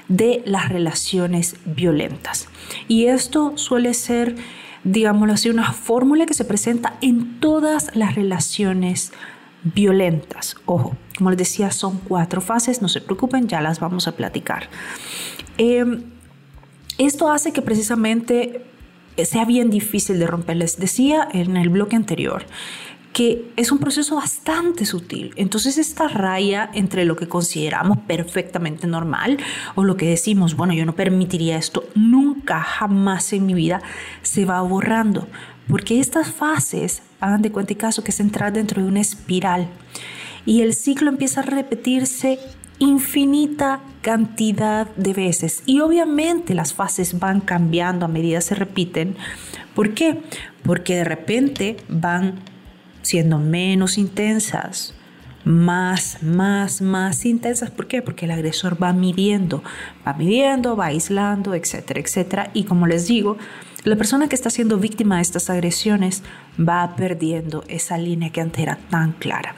de 0.09 0.43
las 0.45 0.69
relaciones 0.69 1.57
violentas. 1.65 2.49
Y 2.89 3.07
esto 3.07 3.57
suele 3.57 3.95
ser, 3.95 4.35
digámoslo 4.83 5.35
así, 5.35 5.51
una 5.51 5.73
fórmula 5.73 6.27
que 6.27 6.35
se 6.35 6.45
presenta 6.45 6.95
en 7.01 7.39
todas 7.39 7.95
las 7.95 8.17
relaciones 8.17 9.13
violentas. 9.63 10.57
Ojo, 10.67 10.97
como 11.17 11.31
les 11.31 11.39
decía, 11.39 11.71
son 11.71 11.99
cuatro 11.99 12.41
fases, 12.41 12.83
no 12.83 12.89
se 12.89 13.01
preocupen, 13.01 13.47
ya 13.47 13.61
las 13.61 13.79
vamos 13.79 14.09
a 14.09 14.17
platicar. 14.17 14.69
Em, 15.59 16.03
esto 17.07 17.31
hace 17.31 17.53
que 17.53 17.63
precisamente 17.63 18.65
sea 19.25 19.45
bien 19.45 19.71
difícil 19.71 20.19
de 20.19 20.27
romper. 20.27 20.57
Les 20.57 20.79
decía 20.79 21.29
en 21.33 21.57
el 21.57 21.69
bloque 21.69 21.97
anterior 21.97 22.45
que 23.13 23.51
es 23.57 23.73
un 23.73 23.79
proceso 23.79 24.17
bastante 24.17 24.85
sutil. 24.87 25.33
Entonces 25.37 25.79
esta 25.79 26.07
raya 26.07 26.71
entre 26.75 27.05
lo 27.05 27.17
que 27.17 27.29
consideramos 27.29 27.99
perfectamente 28.07 28.87
normal 28.87 29.39
o 29.75 29.83
lo 29.83 29.97
que 29.97 30.07
decimos, 30.07 30.55
bueno, 30.55 30.75
yo 30.75 30.87
no 30.87 30.95
permitiría 30.95 31.57
esto, 31.57 31.89
nunca, 31.97 32.61
jamás 32.61 33.33
en 33.33 33.47
mi 33.47 33.55
vida 33.55 33.83
se 34.23 34.45
va 34.45 34.61
borrando. 34.63 35.27
Porque 35.69 35.99
estas 35.99 36.31
fases, 36.31 37.03
hagan 37.19 37.43
de 37.43 37.51
cuenta 37.51 37.73
y 37.73 37.77
caso 37.77 38.05
que 38.05 38.13
es 38.13 38.21
entrar 38.21 38.53
dentro 38.53 38.83
de 38.83 38.89
una 38.89 39.01
espiral 39.01 39.69
y 40.47 40.63
el 40.63 40.75
ciclo 40.75 41.11
empieza 41.11 41.41
a 41.41 41.45
repetirse 41.45 42.39
infinita 42.79 43.81
cantidad 44.03 44.89
de 44.97 45.13
veces. 45.13 45.63
Y 45.67 45.81
obviamente 45.81 46.55
las 46.55 46.75
fases 46.75 47.19
van 47.19 47.41
cambiando 47.41 48.07
a 48.07 48.09
medida 48.09 48.41
se 48.41 48.55
repiten. 48.55 49.17
¿Por 49.75 49.95
qué? 49.95 50.23
Porque 50.63 50.97
de 50.97 51.05
repente 51.05 51.77
van 51.89 52.41
siendo 53.03 53.39
menos 53.39 53.99
intensas, 53.99 54.95
más, 55.45 56.23
más, 56.23 56.83
más 56.83 57.25
intensas. 57.25 57.71
¿Por 57.71 57.87
qué? 57.87 58.03
Porque 58.03 58.27
el 58.27 58.31
agresor 58.31 58.83
va 58.83 58.93
midiendo, 58.93 59.63
va 60.07 60.15
midiendo, 60.15 60.77
va 60.77 60.87
aislando, 60.87 61.55
etcétera, 61.55 62.01
etcétera. 62.01 62.51
Y 62.53 62.65
como 62.65 62.87
les 62.87 63.07
digo, 63.07 63.37
la 63.85 63.97
persona 63.97 64.29
que 64.29 64.35
está 64.35 64.51
siendo 64.51 64.77
víctima 64.79 65.17
de 65.17 65.23
estas 65.23 65.49
agresiones 65.49 66.23
va 66.59 66.95
perdiendo 66.97 67.65
esa 67.69 67.97
línea 67.97 68.31
que 68.31 68.41
antes 68.41 68.63
era 68.63 68.77
tan 68.91 69.13
clara. 69.13 69.55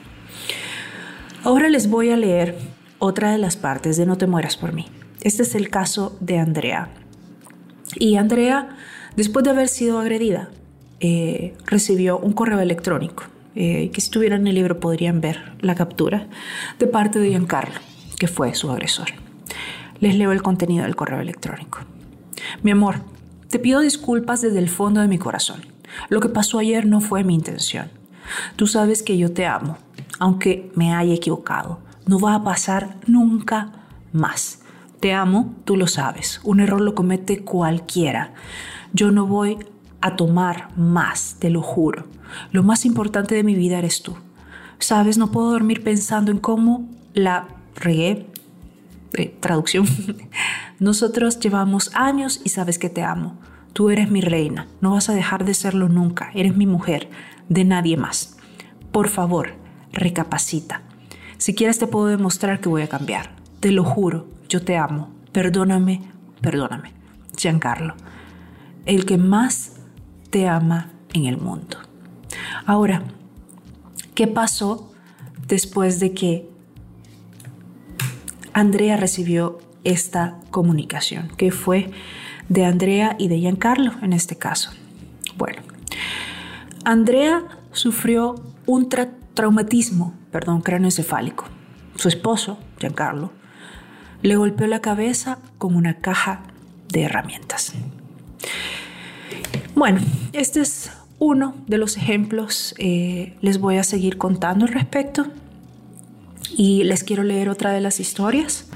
Ahora 1.45 1.69
les 1.69 1.91
voy 1.91 2.11
a 2.11 2.17
leer 2.17 2.57
otra 3.03 3.33
de 3.33 3.39
las 3.39 3.57
partes 3.57 3.97
de 3.97 4.07
No 4.07 4.17
te 4.17 4.29
mueras 4.29 4.57
por 4.57 4.73
mí. 4.73 4.87
Este 5.23 5.43
es 5.43 5.57
el 5.57 5.71
caso 5.71 6.17
de 6.21 6.39
Andrea. 6.39 6.89
Y 7.97 8.15
Andrea, 8.15 8.77
después 9.17 9.45
de 9.45 9.51
haber 9.51 9.67
sido 9.67 9.99
agredida, 9.99 10.51
eh, 11.01 11.57
recibió 11.67 12.19
un 12.19 12.33
correo 12.33 12.61
electrónico, 12.61 13.25
eh, 13.57 13.91
que 13.93 14.01
si 14.01 14.09
tuvieran 14.09 14.47
el 14.47 14.55
libro 14.55 14.79
podrían 14.79 15.21
ver 15.21 15.53
la 15.61 15.75
captura, 15.75 16.29
de 16.79 16.87
parte 16.87 17.19
de 17.19 17.31
Giancarlo, 17.31 17.75
que 18.21 18.29
fue 18.29 18.55
su 18.55 18.71
agresor. 18.71 19.09
Les 19.99 20.15
leo 20.15 20.31
el 20.31 20.43
contenido 20.43 20.85
del 20.85 20.95
correo 20.95 21.21
electrónico. 21.21 21.81
Mi 22.63 22.71
amor, 22.71 23.01
te 23.49 23.59
pido 23.59 23.81
disculpas 23.81 24.43
desde 24.43 24.61
el 24.61 24.69
fondo 24.69 25.01
de 25.01 25.09
mi 25.09 25.19
corazón. 25.19 25.63
Lo 26.09 26.21
que 26.21 26.29
pasó 26.29 26.61
ayer 26.61 26.87
no 26.87 27.01
fue 27.01 27.25
mi 27.25 27.35
intención. 27.35 27.91
Tú 28.55 28.69
sabes 28.69 29.03
que 29.03 29.19
yo 29.19 29.33
te 29.33 29.45
amo, 29.45 29.77
aunque 30.21 30.71
me 30.77 30.95
haya 30.95 31.15
equivocado 31.15 31.81
no 32.07 32.19
va 32.19 32.35
a 32.35 32.45
pasar 32.45 32.97
nunca 33.07 33.73
más. 34.13 34.61
Te 35.01 35.13
amo, 35.13 35.55
tú 35.65 35.77
lo 35.77 35.87
sabes. 35.87 36.41
Un 36.45 36.61
error 36.61 36.81
lo 36.81 36.95
comete 36.95 37.45
cualquiera. 37.45 38.35
Yo 38.93 39.11
no 39.11 39.27
voy 39.27 39.59
a 40.01 40.17
tomar 40.17 40.69
más, 40.77 41.37
te 41.39 41.51
lo 41.51 41.63
juro. 41.63 42.07
Lo 42.51 42.63
más 42.63 42.85
importante 42.85 43.35
de 43.35 43.45
mi 43.45 43.55
vida 43.55 43.79
eres 43.79 44.03
tú. 44.03 44.15
Sabes, 44.79 45.19
no 45.19 45.31
puedo 45.31 45.51
dormir 45.51 45.83
pensando 45.83 46.31
en 46.31 46.39
cómo 46.39 46.89
la 47.15 47.49
regué. 47.77 48.27
Eh, 49.15 49.37
traducción. 49.41 49.87
Nosotros 50.79 51.39
llevamos 51.39 51.91
años 51.95 52.41
y 52.45 52.49
sabes 52.51 52.79
que 52.79 52.89
te 52.89 53.03
amo. 53.03 53.39
Tú 53.73 53.91
eres 53.91 54.11
mi 54.11 54.21
reina. 54.21 54.67
No 54.81 54.93
vas 54.93 55.09
a 55.09 55.15
dejar 55.15 55.45
de 55.45 55.55
serlo 55.55 55.89
nunca. 55.89 56.31
Eres 56.35 56.57
mi 56.57 56.67
mujer, 56.67 57.09
de 57.49 57.65
nadie 57.65 57.97
más. 57.97 58.37
Por 58.91 59.09
favor, 59.09 59.55
recapacita. 59.93 60.83
Si 61.43 61.57
quieres 61.57 61.81
te 61.81 61.89
puedo 61.89 62.07
demostrar 62.07 62.61
que 62.61 62.69
voy 62.69 62.83
a 62.83 62.89
cambiar. 62.89 63.35
Te 63.59 63.73
lo 63.73 63.83
juro, 63.83 64.29
yo 64.49 64.63
te 64.63 64.77
amo. 64.77 65.11
Perdóname, 65.33 66.01
perdóname. 66.41 66.93
Giancarlo, 67.37 67.97
el 68.87 69.07
que 69.07 69.19
más 69.19 69.73
te 70.31 70.47
ama 70.47 70.93
en 71.13 71.25
el 71.25 71.39
mundo. 71.39 71.79
Ahora, 72.65 73.03
¿qué 74.15 74.29
pasó 74.29 74.93
después 75.49 75.99
de 75.99 76.15
que 76.15 76.49
Andrea 78.53 78.97
recibió 78.97 79.59
esta 79.83 80.39
comunicación? 80.53 81.33
¿Qué 81.37 81.51
fue 81.51 81.91
de 82.51 82.67
Andrea 82.67 83.17
y 83.19 83.27
de 83.27 83.41
Giancarlo 83.41 83.95
en 84.01 84.13
este 84.13 84.37
caso? 84.37 84.71
Bueno, 85.37 85.61
Andrea 86.85 87.43
sufrió 87.73 88.37
un 88.65 88.89
traumatismo 89.35 90.22
perdón, 90.33 90.63
craneoencefálico. 90.63 91.45
Su 91.95 92.09
esposo, 92.09 92.59
Giancarlo, 92.81 93.33
le 94.23 94.37
golpeó 94.37 94.67
la 94.67 94.81
cabeza 94.81 95.39
con 95.59 95.77
una 95.77 95.99
caja 95.99 96.43
de 96.89 97.03
herramientas. 97.03 97.75
Bueno, 99.75 100.01
este 100.33 100.61
es 100.61 100.91
uno 101.19 101.55
de 101.67 101.79
los 101.79 101.97
ejemplos. 101.97 102.75
Eh, 102.79 103.37
les 103.41 103.59
voy 103.59 103.77
a 103.77 103.85
seguir 103.85 104.19
contando 104.19 104.65
al 104.65 104.73
respecto 104.73 105.27
y 106.57 106.85
les 106.85 107.05
quiero 107.05 107.23
leer 107.23 107.49
otra 107.49 107.73
de 107.73 107.81
las 107.81 108.01
historias, 108.01 108.69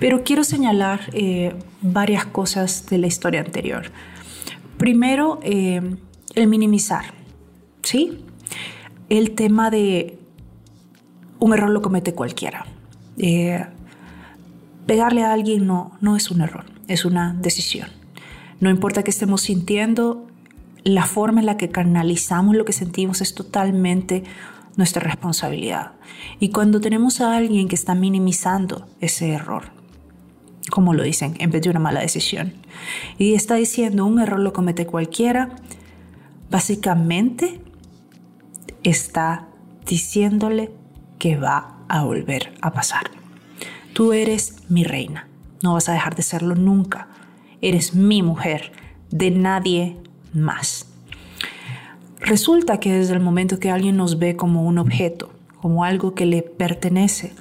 pero 0.00 0.24
quiero 0.24 0.42
señalar 0.42 1.00
eh, 1.12 1.54
varias 1.82 2.24
cosas 2.24 2.86
de 2.86 2.98
la 2.98 3.06
historia 3.06 3.40
anterior. 3.40 3.90
Primero, 4.78 5.38
eh, 5.42 5.80
el 6.34 6.46
minimizar, 6.48 7.14
¿sí? 7.82 8.24
El 9.08 9.32
tema 9.32 9.70
de 9.70 10.18
un 11.44 11.52
error 11.52 11.68
lo 11.68 11.82
comete 11.82 12.14
cualquiera. 12.14 12.64
Eh, 13.18 13.62
pegarle 14.86 15.24
a 15.24 15.34
alguien 15.34 15.66
no, 15.66 15.92
no 16.00 16.16
es 16.16 16.30
un 16.30 16.40
error, 16.40 16.64
es 16.88 17.04
una 17.04 17.34
decisión. 17.34 17.90
No 18.60 18.70
importa 18.70 19.02
qué 19.02 19.10
estemos 19.10 19.42
sintiendo, 19.42 20.26
la 20.84 21.04
forma 21.04 21.40
en 21.40 21.46
la 21.46 21.58
que 21.58 21.68
canalizamos 21.68 22.56
lo 22.56 22.64
que 22.64 22.72
sentimos 22.72 23.20
es 23.20 23.34
totalmente 23.34 24.24
nuestra 24.76 25.02
responsabilidad. 25.02 25.92
Y 26.40 26.48
cuando 26.48 26.80
tenemos 26.80 27.20
a 27.20 27.36
alguien 27.36 27.68
que 27.68 27.74
está 27.74 27.94
minimizando 27.94 28.86
ese 29.02 29.28
error, 29.28 29.64
como 30.70 30.94
lo 30.94 31.02
dicen, 31.02 31.34
en 31.40 31.50
vez 31.50 31.60
de 31.60 31.68
una 31.68 31.78
mala 31.78 32.00
decisión, 32.00 32.54
y 33.18 33.34
está 33.34 33.56
diciendo 33.56 34.06
un 34.06 34.18
error 34.18 34.40
lo 34.40 34.54
comete 34.54 34.86
cualquiera, 34.86 35.56
básicamente 36.50 37.60
está 38.82 39.48
diciéndole 39.84 40.72
que 41.24 41.36
va 41.38 41.78
a 41.88 42.04
volver 42.04 42.52
a 42.60 42.74
pasar. 42.74 43.04
Tú 43.94 44.12
eres 44.12 44.56
mi 44.68 44.84
reina, 44.84 45.26
no 45.62 45.72
vas 45.72 45.88
a 45.88 45.94
dejar 45.94 46.14
de 46.16 46.22
serlo 46.22 46.54
nunca. 46.54 47.08
Eres 47.62 47.94
mi 47.94 48.22
mujer, 48.22 48.72
de 49.10 49.30
nadie 49.30 49.96
más. 50.34 50.86
Resulta 52.20 52.78
que 52.78 52.92
desde 52.92 53.14
el 53.14 53.20
momento 53.20 53.58
que 53.58 53.70
alguien 53.70 53.96
nos 53.96 54.18
ve 54.18 54.36
como 54.36 54.64
un 54.64 54.76
objeto, 54.76 55.32
como 55.62 55.84
algo 55.84 56.14
que 56.14 56.26
le 56.26 56.42
pertenece, 56.42 57.32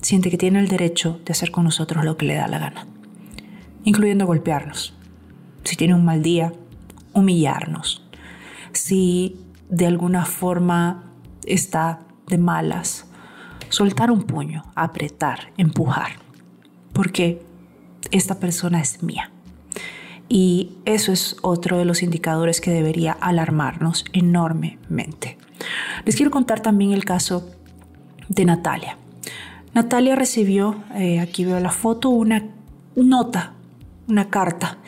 siente 0.00 0.30
que 0.30 0.38
tiene 0.38 0.60
el 0.60 0.68
derecho 0.68 1.20
de 1.26 1.32
hacer 1.32 1.50
con 1.50 1.64
nosotros 1.64 2.06
lo 2.06 2.16
que 2.16 2.24
le 2.24 2.34
da 2.34 2.48
la 2.48 2.58
gana, 2.58 2.86
incluyendo 3.84 4.24
golpearnos. 4.24 4.94
Si 5.64 5.76
tiene 5.76 5.92
un 5.92 6.06
mal 6.06 6.22
día, 6.22 6.54
humillarnos. 7.12 8.08
Si 8.72 9.36
de 9.68 9.86
alguna 9.86 10.24
forma 10.24 11.12
está 11.44 12.00
de 12.26 12.38
malas, 12.38 13.04
soltar 13.70 14.10
un 14.10 14.22
puño, 14.22 14.64
apretar, 14.74 15.52
empujar, 15.56 16.12
porque 16.92 17.42
esta 18.10 18.38
persona 18.38 18.80
es 18.80 19.02
mía. 19.02 19.30
Y 20.28 20.72
eso 20.84 21.10
es 21.12 21.36
otro 21.42 21.78
de 21.78 21.84
los 21.84 22.02
indicadores 22.02 22.60
que 22.60 22.70
debería 22.70 23.12
alarmarnos 23.12 24.04
enormemente. 24.12 25.38
Les 26.04 26.16
quiero 26.16 26.30
contar 26.30 26.60
también 26.60 26.92
el 26.92 27.04
caso 27.04 27.50
de 28.28 28.44
Natalia. 28.44 28.98
Natalia 29.74 30.16
recibió, 30.16 30.82
eh, 30.94 31.20
aquí 31.20 31.44
veo 31.44 31.60
la 31.60 31.70
foto, 31.70 32.10
una 32.10 32.44
nota, 32.94 33.54
una 34.06 34.28
carta 34.28 34.78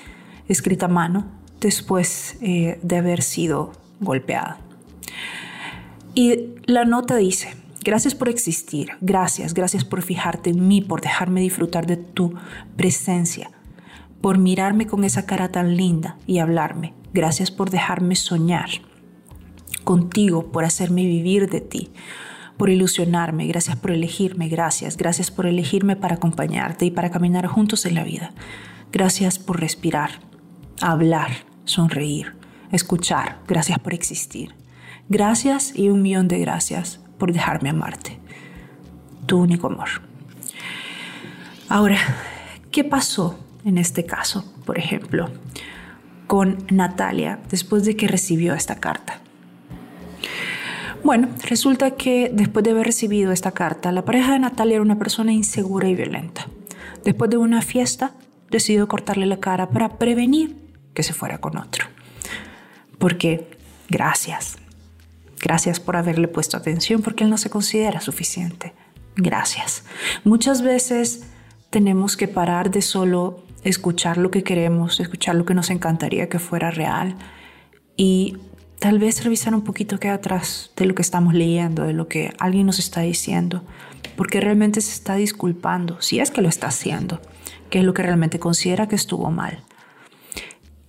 escrita 0.48 0.86
a 0.86 0.88
mano 0.88 1.26
después 1.60 2.36
eh, 2.40 2.78
de 2.82 2.96
haber 2.96 3.22
sido 3.22 3.72
golpeada. 4.00 4.58
Y 6.14 6.54
la 6.64 6.84
nota 6.84 7.16
dice, 7.16 7.54
gracias 7.84 8.14
por 8.14 8.28
existir, 8.28 8.90
gracias, 9.00 9.54
gracias 9.54 9.84
por 9.84 10.02
fijarte 10.02 10.50
en 10.50 10.68
mí, 10.68 10.80
por 10.80 11.00
dejarme 11.00 11.40
disfrutar 11.40 11.86
de 11.86 11.96
tu 11.96 12.34
presencia, 12.76 13.50
por 14.20 14.38
mirarme 14.38 14.86
con 14.86 15.04
esa 15.04 15.26
cara 15.26 15.50
tan 15.50 15.76
linda 15.76 16.16
y 16.26 16.38
hablarme, 16.38 16.94
gracias 17.12 17.50
por 17.50 17.70
dejarme 17.70 18.16
soñar 18.16 18.70
contigo, 19.84 20.52
por 20.52 20.64
hacerme 20.64 21.04
vivir 21.04 21.48
de 21.48 21.60
ti, 21.60 21.90
por 22.56 22.70
ilusionarme, 22.70 23.46
gracias 23.46 23.76
por 23.76 23.90
elegirme, 23.90 24.48
gracias, 24.48 24.96
gracias 24.96 25.30
por 25.30 25.46
elegirme 25.46 25.96
para 25.96 26.16
acompañarte 26.16 26.84
y 26.84 26.90
para 26.90 27.10
caminar 27.10 27.46
juntos 27.46 27.86
en 27.86 27.94
la 27.94 28.04
vida. 28.04 28.32
Gracias 28.92 29.38
por 29.38 29.60
respirar, 29.60 30.10
hablar, 30.80 31.30
sonreír, 31.64 32.34
escuchar, 32.70 33.38
gracias 33.48 33.78
por 33.78 33.94
existir. 33.94 34.54
Gracias 35.08 35.72
y 35.74 35.88
un 35.88 36.02
millón 36.02 36.28
de 36.28 36.38
gracias 36.38 37.00
por 37.20 37.32
dejarme 37.32 37.70
amarte. 37.70 38.18
Tu 39.26 39.38
único 39.38 39.68
amor. 39.68 39.88
Ahora, 41.68 41.98
¿qué 42.72 42.82
pasó 42.82 43.38
en 43.64 43.78
este 43.78 44.04
caso, 44.04 44.52
por 44.66 44.76
ejemplo, 44.76 45.30
con 46.26 46.58
Natalia 46.70 47.38
después 47.48 47.84
de 47.84 47.94
que 47.94 48.08
recibió 48.08 48.54
esta 48.54 48.80
carta? 48.80 49.20
Bueno, 51.04 51.28
resulta 51.44 51.92
que 51.92 52.30
después 52.32 52.64
de 52.64 52.72
haber 52.72 52.86
recibido 52.86 53.30
esta 53.30 53.52
carta, 53.52 53.92
la 53.92 54.04
pareja 54.04 54.32
de 54.32 54.40
Natalia 54.40 54.74
era 54.74 54.82
una 54.82 54.98
persona 54.98 55.32
insegura 55.32 55.88
y 55.88 55.94
violenta. 55.94 56.46
Después 57.04 57.30
de 57.30 57.36
una 57.36 57.62
fiesta, 57.62 58.12
decidió 58.50 58.88
cortarle 58.88 59.26
la 59.26 59.38
cara 59.38 59.70
para 59.70 59.96
prevenir 59.96 60.56
que 60.92 61.02
se 61.02 61.14
fuera 61.14 61.38
con 61.38 61.56
otro. 61.56 61.86
Porque, 62.98 63.48
gracias, 63.88 64.58
gracias 65.40 65.80
por 65.80 65.96
haberle 65.96 66.28
puesto 66.28 66.56
atención 66.56 67.02
porque 67.02 67.24
él 67.24 67.30
no 67.30 67.38
se 67.38 67.50
considera 67.50 68.00
suficiente. 68.00 68.72
Gracias. 69.16 69.84
Muchas 70.24 70.62
veces 70.62 71.24
tenemos 71.70 72.16
que 72.16 72.28
parar 72.28 72.70
de 72.70 72.82
solo 72.82 73.42
escuchar 73.64 74.16
lo 74.16 74.30
que 74.30 74.42
queremos, 74.42 75.00
escuchar 75.00 75.34
lo 75.34 75.44
que 75.44 75.54
nos 75.54 75.70
encantaría 75.70 76.28
que 76.28 76.38
fuera 76.38 76.70
real 76.70 77.16
y 77.96 78.38
tal 78.78 78.98
vez 78.98 79.22
revisar 79.22 79.54
un 79.54 79.62
poquito 79.62 79.98
qué 79.98 80.08
hay 80.08 80.14
atrás 80.14 80.72
de 80.76 80.86
lo 80.86 80.94
que 80.94 81.02
estamos 81.02 81.34
leyendo, 81.34 81.84
de 81.84 81.92
lo 81.92 82.08
que 82.08 82.32
alguien 82.38 82.66
nos 82.66 82.78
está 82.78 83.02
diciendo, 83.02 83.62
porque 84.16 84.40
realmente 84.40 84.80
se 84.80 84.92
está 84.92 85.16
disculpando, 85.16 86.00
si 86.00 86.18
es 86.18 86.30
que 86.30 86.40
lo 86.40 86.48
está 86.48 86.68
haciendo, 86.68 87.20
que 87.68 87.80
es 87.80 87.84
lo 87.84 87.92
que 87.92 88.02
realmente 88.02 88.38
considera 88.38 88.88
que 88.88 88.96
estuvo 88.96 89.30
mal. 89.30 89.62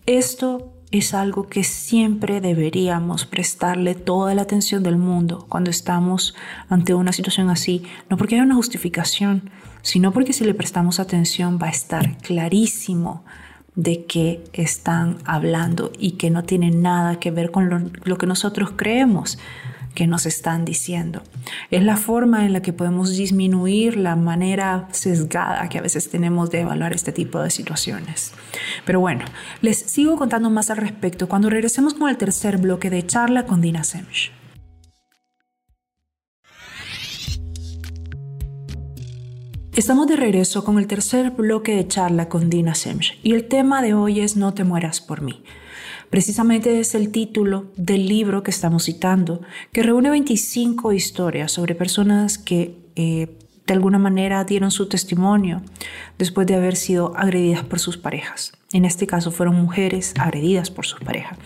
Esto 0.06 0.74
es 0.92 1.14
algo 1.14 1.48
que 1.48 1.64
siempre 1.64 2.42
deberíamos 2.42 3.26
prestarle 3.26 3.96
toda 3.96 4.36
la 4.36 4.42
atención 4.42 4.84
del 4.84 4.98
mundo 4.98 5.46
cuando 5.48 5.70
estamos 5.70 6.36
ante 6.70 6.94
una 6.94 7.14
situación 7.14 7.50
así, 7.50 7.84
no 8.10 8.18
porque 8.18 8.36
haya 8.36 8.44
una 8.44 8.56
justificación, 8.56 9.50
sino 9.82 10.12
porque 10.12 10.34
si 10.34 10.44
le 10.44 10.54
prestamos 10.54 11.00
atención 11.00 11.60
va 11.62 11.68
a 11.68 11.72
estar 11.72 12.18
clarísimo 12.18 13.24
de 13.76 14.06
qué 14.06 14.44
están 14.52 15.18
hablando 15.26 15.92
y 15.98 16.12
que 16.12 16.30
no 16.30 16.44
tiene 16.44 16.72
nada 16.72 17.20
que 17.20 17.32
ver 17.32 17.52
con 17.52 17.92
lo, 18.04 18.18
que 18.18 18.28
nosotros 18.28 18.72
creemos 18.76 19.40
que 19.94 20.08
nos 20.08 20.26
están 20.26 20.66
diciendo. 20.66 21.22
Es 21.70 21.84
la 21.84 21.98
forma 21.98 22.46
en 22.46 22.54
la 22.54 22.62
que 22.62 22.74
podemos 22.74 23.16
disminuir 23.16 23.98
la 23.98 24.16
manera 24.16 24.88
sesgada 24.92 25.68
que 25.70 25.78
a 25.78 25.82
veces 25.82 26.10
tenemos 26.10 26.50
de 26.50 26.62
evaluar 26.62 26.94
este 26.94 27.12
tipo 27.12 27.40
de 27.42 27.50
situaciones. 27.50 28.34
Pero 28.86 29.00
bueno, 29.00 29.26
les 29.62 29.78
sigo 29.78 30.18
contando 30.18 30.50
más 30.50 30.70
al 30.70 30.78
respecto 30.78 31.28
cuando 31.28 31.50
regresemos 31.50 31.94
con 31.94 32.10
el 32.10 32.18
tercer 32.18 32.58
bloque 32.58 32.90
de 32.90 33.06
charla 33.06 33.46
con 33.46 33.62
Dina 33.62 33.84
Semch. 33.84 34.32
Estamos 39.74 40.08
de 40.08 40.18
regreso 40.18 40.66
con 40.66 40.78
el 40.80 40.88
tercer 40.88 41.32
bloque 41.32 41.76
de 41.76 41.88
charla 41.88 42.28
con 42.28 42.50
Dina 42.50 42.76
Semch 42.76 43.18
y 43.24 43.34
el 43.34 43.48
tema 43.48 43.82
de 43.82 43.94
hoy 43.94 44.20
es 44.20 44.36
No 44.36 44.54
te 44.54 44.66
mueras 44.66 45.00
por 45.00 45.22
mí. 45.22 45.44
Precisamente 46.12 46.82
es 46.82 46.94
el 46.94 47.10
título 47.10 47.72
del 47.78 48.06
libro 48.06 48.44
que 48.44 48.52
estamos 48.52 48.84
citando, 48.84 49.42
que 49.72 49.82
reúne 49.82 50.10
25 50.10 50.92
historias 50.92 51.54
sobre 51.54 51.74
personas 51.74 52.38
que 52.38 52.76
eh, 52.98 53.38
de 53.66 53.74
alguna 53.74 53.98
manera 53.98 54.44
dieron 54.44 54.72
su 54.72 54.90
testimonio 54.90 55.62
después 56.18 56.46
de 56.48 56.56
haber 56.56 56.76
sido 56.76 57.16
agredidas 57.16 57.64
por 57.64 57.80
sus 57.80 57.98
parejas. 57.98 58.52
En 58.74 58.84
este 58.84 59.08
caso 59.08 59.32
fueron 59.32 59.56
mujeres 59.56 60.14
agredidas 60.20 60.70
por 60.70 60.86
sus 60.86 61.00
parejas. 61.00 61.38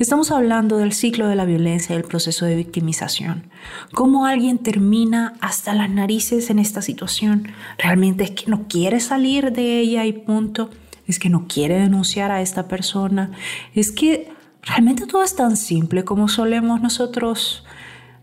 Estamos 0.00 0.32
hablando 0.32 0.78
del 0.78 0.92
ciclo 0.92 1.28
de 1.28 1.36
la 1.36 1.44
violencia 1.44 1.94
y 1.94 1.98
el 1.98 2.04
proceso 2.04 2.44
de 2.44 2.56
victimización. 2.56 3.50
¿Cómo 3.94 4.26
alguien 4.26 4.58
termina 4.58 5.34
hasta 5.40 5.74
las 5.74 5.90
narices 5.90 6.50
en 6.50 6.58
esta 6.58 6.82
situación? 6.82 7.52
¿Realmente 7.78 8.24
es 8.24 8.32
que 8.32 8.50
no 8.50 8.66
quiere 8.66 8.98
salir 8.98 9.52
de 9.52 9.78
ella 9.78 10.06
y 10.06 10.12
punto? 10.12 10.70
¿Es 11.08 11.18
que 11.18 11.30
no 11.30 11.48
quiere 11.48 11.80
denunciar 11.80 12.30
a 12.30 12.42
esta 12.42 12.68
persona? 12.68 13.32
¿Es 13.74 13.90
que 13.90 14.30
realmente 14.62 15.06
todo 15.06 15.24
es 15.24 15.34
tan 15.34 15.56
simple 15.56 16.04
como 16.04 16.28
solemos 16.28 16.80
nosotros 16.80 17.64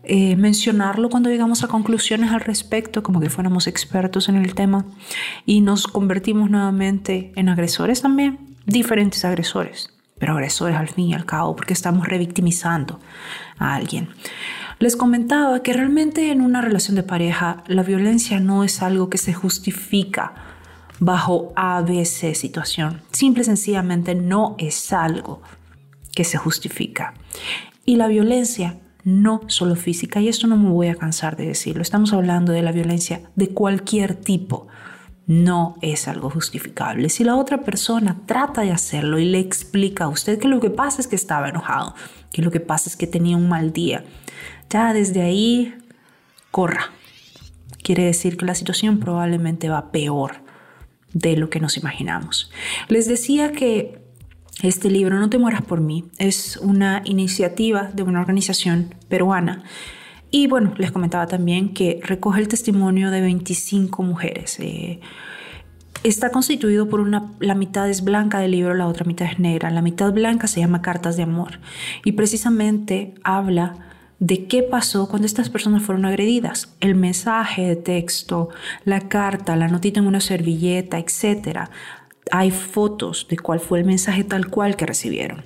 eh, 0.04 0.36
mencionarlo 0.36 1.10
cuando 1.10 1.30
llegamos 1.30 1.64
a 1.64 1.68
conclusiones 1.68 2.30
al 2.30 2.40
respecto, 2.40 3.02
como 3.02 3.18
que 3.18 3.28
fuéramos 3.28 3.66
expertos 3.66 4.28
en 4.28 4.36
el 4.36 4.54
tema, 4.54 4.84
y 5.44 5.62
nos 5.62 5.88
convertimos 5.88 6.48
nuevamente 6.48 7.32
en 7.34 7.48
agresores 7.48 8.02
también, 8.02 8.38
diferentes 8.66 9.24
agresores, 9.24 9.90
pero 10.20 10.34
agresores 10.34 10.76
al 10.76 10.86
fin 10.86 11.08
y 11.08 11.14
al 11.14 11.26
cabo, 11.26 11.56
porque 11.56 11.72
estamos 11.72 12.06
revictimizando 12.06 13.00
a 13.58 13.74
alguien. 13.74 14.08
Les 14.78 14.94
comentaba 14.94 15.60
que 15.64 15.72
realmente 15.72 16.30
en 16.30 16.40
una 16.40 16.60
relación 16.60 16.94
de 16.94 17.02
pareja 17.02 17.64
la 17.66 17.82
violencia 17.82 18.38
no 18.38 18.62
es 18.62 18.82
algo 18.82 19.10
que 19.10 19.18
se 19.18 19.34
justifica 19.34 20.34
bajo 20.98 21.52
ABC 21.56 22.34
situación. 22.34 23.02
Simple 23.12 23.42
y 23.42 23.46
sencillamente 23.46 24.14
no 24.14 24.54
es 24.58 24.92
algo 24.92 25.42
que 26.14 26.24
se 26.24 26.38
justifica. 26.38 27.14
Y 27.84 27.96
la 27.96 28.08
violencia 28.08 28.78
no 29.04 29.42
solo 29.46 29.76
física, 29.76 30.20
y 30.20 30.28
esto 30.28 30.48
no 30.48 30.56
me 30.56 30.70
voy 30.70 30.88
a 30.88 30.96
cansar 30.96 31.36
de 31.36 31.46
decirlo, 31.46 31.82
estamos 31.82 32.12
hablando 32.12 32.52
de 32.52 32.62
la 32.62 32.72
violencia 32.72 33.22
de 33.36 33.50
cualquier 33.50 34.16
tipo, 34.16 34.66
no 35.26 35.76
es 35.80 36.08
algo 36.08 36.28
justificable. 36.28 37.08
Si 37.08 37.22
la 37.22 37.36
otra 37.36 37.62
persona 37.62 38.22
trata 38.26 38.62
de 38.62 38.72
hacerlo 38.72 39.18
y 39.18 39.24
le 39.24 39.38
explica 39.38 40.04
a 40.04 40.08
usted 40.08 40.38
que 40.38 40.48
lo 40.48 40.60
que 40.60 40.70
pasa 40.70 41.00
es 41.00 41.06
que 41.06 41.16
estaba 41.16 41.48
enojado, 41.48 41.94
que 42.32 42.42
lo 42.42 42.50
que 42.50 42.60
pasa 42.60 42.88
es 42.88 42.96
que 42.96 43.06
tenía 43.06 43.36
un 43.36 43.48
mal 43.48 43.72
día, 43.72 44.04
ya 44.70 44.92
desde 44.92 45.22
ahí 45.22 45.74
corra. 46.50 46.90
Quiere 47.82 48.04
decir 48.04 48.36
que 48.36 48.46
la 48.46 48.54
situación 48.54 48.98
probablemente 48.98 49.68
va 49.68 49.92
peor 49.92 50.45
de 51.16 51.36
lo 51.36 51.48
que 51.48 51.60
nos 51.60 51.78
imaginamos. 51.78 52.50
Les 52.88 53.08
decía 53.08 53.52
que 53.52 53.98
este 54.62 54.90
libro, 54.90 55.18
No 55.18 55.30
te 55.30 55.38
mueras 55.38 55.62
por 55.62 55.80
mí, 55.80 56.04
es 56.18 56.56
una 56.58 57.02
iniciativa 57.04 57.90
de 57.94 58.02
una 58.02 58.20
organización 58.20 58.94
peruana. 59.08 59.64
Y 60.30 60.46
bueno, 60.46 60.74
les 60.76 60.92
comentaba 60.92 61.26
también 61.26 61.72
que 61.72 62.00
recoge 62.02 62.40
el 62.40 62.48
testimonio 62.48 63.10
de 63.10 63.20
25 63.22 64.02
mujeres. 64.02 64.58
Eh, 64.60 65.00
está 66.02 66.30
constituido 66.30 66.88
por 66.88 67.00
una, 67.00 67.32
la 67.40 67.54
mitad 67.54 67.88
es 67.88 68.02
blanca 68.02 68.38
del 68.38 68.50
libro, 68.50 68.74
la 68.74 68.86
otra 68.86 69.04
mitad 69.04 69.26
es 69.30 69.38
negra. 69.38 69.70
La 69.70 69.82
mitad 69.82 70.12
blanca 70.12 70.46
se 70.46 70.60
llama 70.60 70.82
Cartas 70.82 71.16
de 71.16 71.22
Amor 71.22 71.60
y 72.04 72.12
precisamente 72.12 73.14
habla 73.22 73.95
de 74.18 74.46
qué 74.46 74.62
pasó 74.62 75.08
cuando 75.08 75.26
estas 75.26 75.50
personas 75.50 75.82
fueron 75.82 76.04
agredidas. 76.04 76.74
El 76.80 76.94
mensaje 76.94 77.62
de 77.62 77.76
texto, 77.76 78.48
la 78.84 79.08
carta, 79.08 79.56
la 79.56 79.68
notita 79.68 80.00
en 80.00 80.06
una 80.06 80.20
servilleta, 80.20 80.98
etcétera 80.98 81.70
hay 82.30 82.50
fotos 82.50 83.26
de 83.28 83.36
cuál 83.36 83.60
fue 83.60 83.78
el 83.78 83.84
mensaje 83.84 84.24
tal 84.24 84.48
cual 84.48 84.76
que 84.76 84.86
recibieron. 84.86 85.44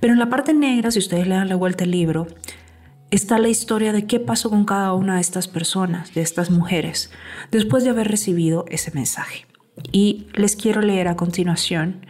Pero 0.00 0.12
en 0.12 0.18
la 0.18 0.28
parte 0.28 0.54
negra, 0.54 0.90
si 0.90 0.98
ustedes 0.98 1.26
le 1.26 1.34
dan 1.34 1.48
la 1.48 1.56
vuelta 1.56 1.84
al 1.84 1.90
libro, 1.90 2.26
está 3.10 3.38
la 3.38 3.48
historia 3.48 3.92
de 3.92 4.06
qué 4.06 4.20
pasó 4.20 4.50
con 4.50 4.64
cada 4.64 4.92
una 4.92 5.16
de 5.16 5.20
estas 5.20 5.48
personas, 5.48 6.14
de 6.14 6.22
estas 6.22 6.50
mujeres, 6.50 7.10
después 7.50 7.84
de 7.84 7.90
haber 7.90 8.08
recibido 8.08 8.64
ese 8.68 8.90
mensaje. 8.92 9.46
Y 9.92 10.26
les 10.34 10.56
quiero 10.56 10.80
leer 10.80 11.08
a 11.08 11.16
continuación 11.16 12.06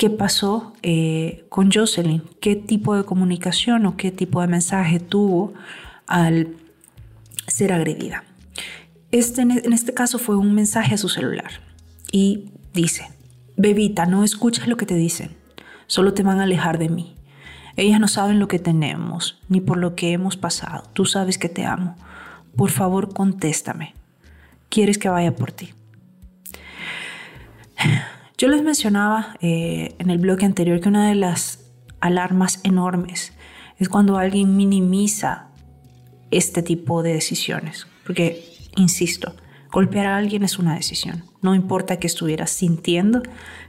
qué 0.00 0.08
pasó 0.10 0.72
eh, 0.82 1.44
con 1.50 1.70
Jocelyn, 1.70 2.24
qué 2.40 2.56
tipo 2.56 2.96
de 2.96 3.04
comunicación 3.04 3.84
o 3.84 3.96
qué 3.96 4.10
tipo 4.10 4.40
de 4.40 4.48
mensaje 4.48 4.98
tuvo 4.98 5.52
al 6.08 6.56
ser 7.46 7.72
agredida. 7.72 8.24
Este, 9.12 9.42
en 9.42 9.72
este 9.72 9.92
caso 9.94 10.18
fue 10.18 10.36
un 10.36 10.54
mensaje 10.54 10.94
a 10.94 10.98
su 10.98 11.08
celular 11.08 11.50
y 12.10 12.50
Dice, 12.72 13.10
bebita, 13.56 14.06
no 14.06 14.22
escuches 14.22 14.68
lo 14.68 14.76
que 14.76 14.86
te 14.86 14.94
dicen, 14.94 15.36
solo 15.88 16.14
te 16.14 16.22
van 16.22 16.38
a 16.38 16.44
alejar 16.44 16.78
de 16.78 16.88
mí. 16.88 17.16
Ellas 17.76 17.98
no 17.98 18.06
saben 18.06 18.38
lo 18.38 18.46
que 18.46 18.60
tenemos, 18.60 19.40
ni 19.48 19.60
por 19.60 19.76
lo 19.76 19.96
que 19.96 20.12
hemos 20.12 20.36
pasado. 20.36 20.84
Tú 20.92 21.04
sabes 21.04 21.36
que 21.36 21.48
te 21.48 21.64
amo. 21.64 21.96
Por 22.54 22.70
favor, 22.70 23.12
contéstame. 23.12 23.94
¿Quieres 24.68 24.98
que 24.98 25.08
vaya 25.08 25.34
por 25.34 25.50
ti? 25.50 25.74
Yo 28.40 28.48
les 28.48 28.62
mencionaba 28.62 29.36
eh, 29.42 29.94
en 29.98 30.08
el 30.08 30.16
bloque 30.16 30.46
anterior 30.46 30.80
que 30.80 30.88
una 30.88 31.06
de 31.06 31.14
las 31.14 31.58
alarmas 32.00 32.60
enormes 32.62 33.34
es 33.78 33.90
cuando 33.90 34.16
alguien 34.16 34.56
minimiza 34.56 35.48
este 36.30 36.62
tipo 36.62 37.02
de 37.02 37.12
decisiones. 37.12 37.86
Porque, 38.02 38.42
insisto, 38.76 39.34
golpear 39.70 40.06
a 40.06 40.16
alguien 40.16 40.42
es 40.42 40.58
una 40.58 40.74
decisión. 40.74 41.24
No 41.42 41.54
importa 41.54 41.98
que 41.98 42.06
estuvieras 42.06 42.48
sintiendo, 42.48 43.22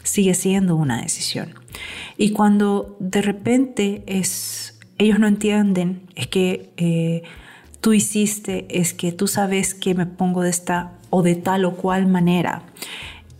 sigue 0.03 0.33
siendo 0.35 0.77
una 0.77 1.01
decisión. 1.01 1.53
Y 2.17 2.31
cuando 2.31 2.95
de 3.01 3.21
repente 3.21 4.03
es, 4.07 4.79
ellos 4.97 5.19
no 5.19 5.27
entienden, 5.27 6.03
es 6.15 6.27
que 6.27 6.71
eh, 6.77 7.23
tú 7.81 7.91
hiciste, 7.91 8.67
es 8.69 8.93
que 8.93 9.11
tú 9.11 9.27
sabes 9.27 9.73
que 9.73 9.95
me 9.95 10.05
pongo 10.05 10.43
de 10.43 10.49
esta 10.49 10.93
o 11.09 11.23
de 11.23 11.35
tal 11.35 11.65
o 11.65 11.75
cual 11.75 12.07
manera. 12.07 12.63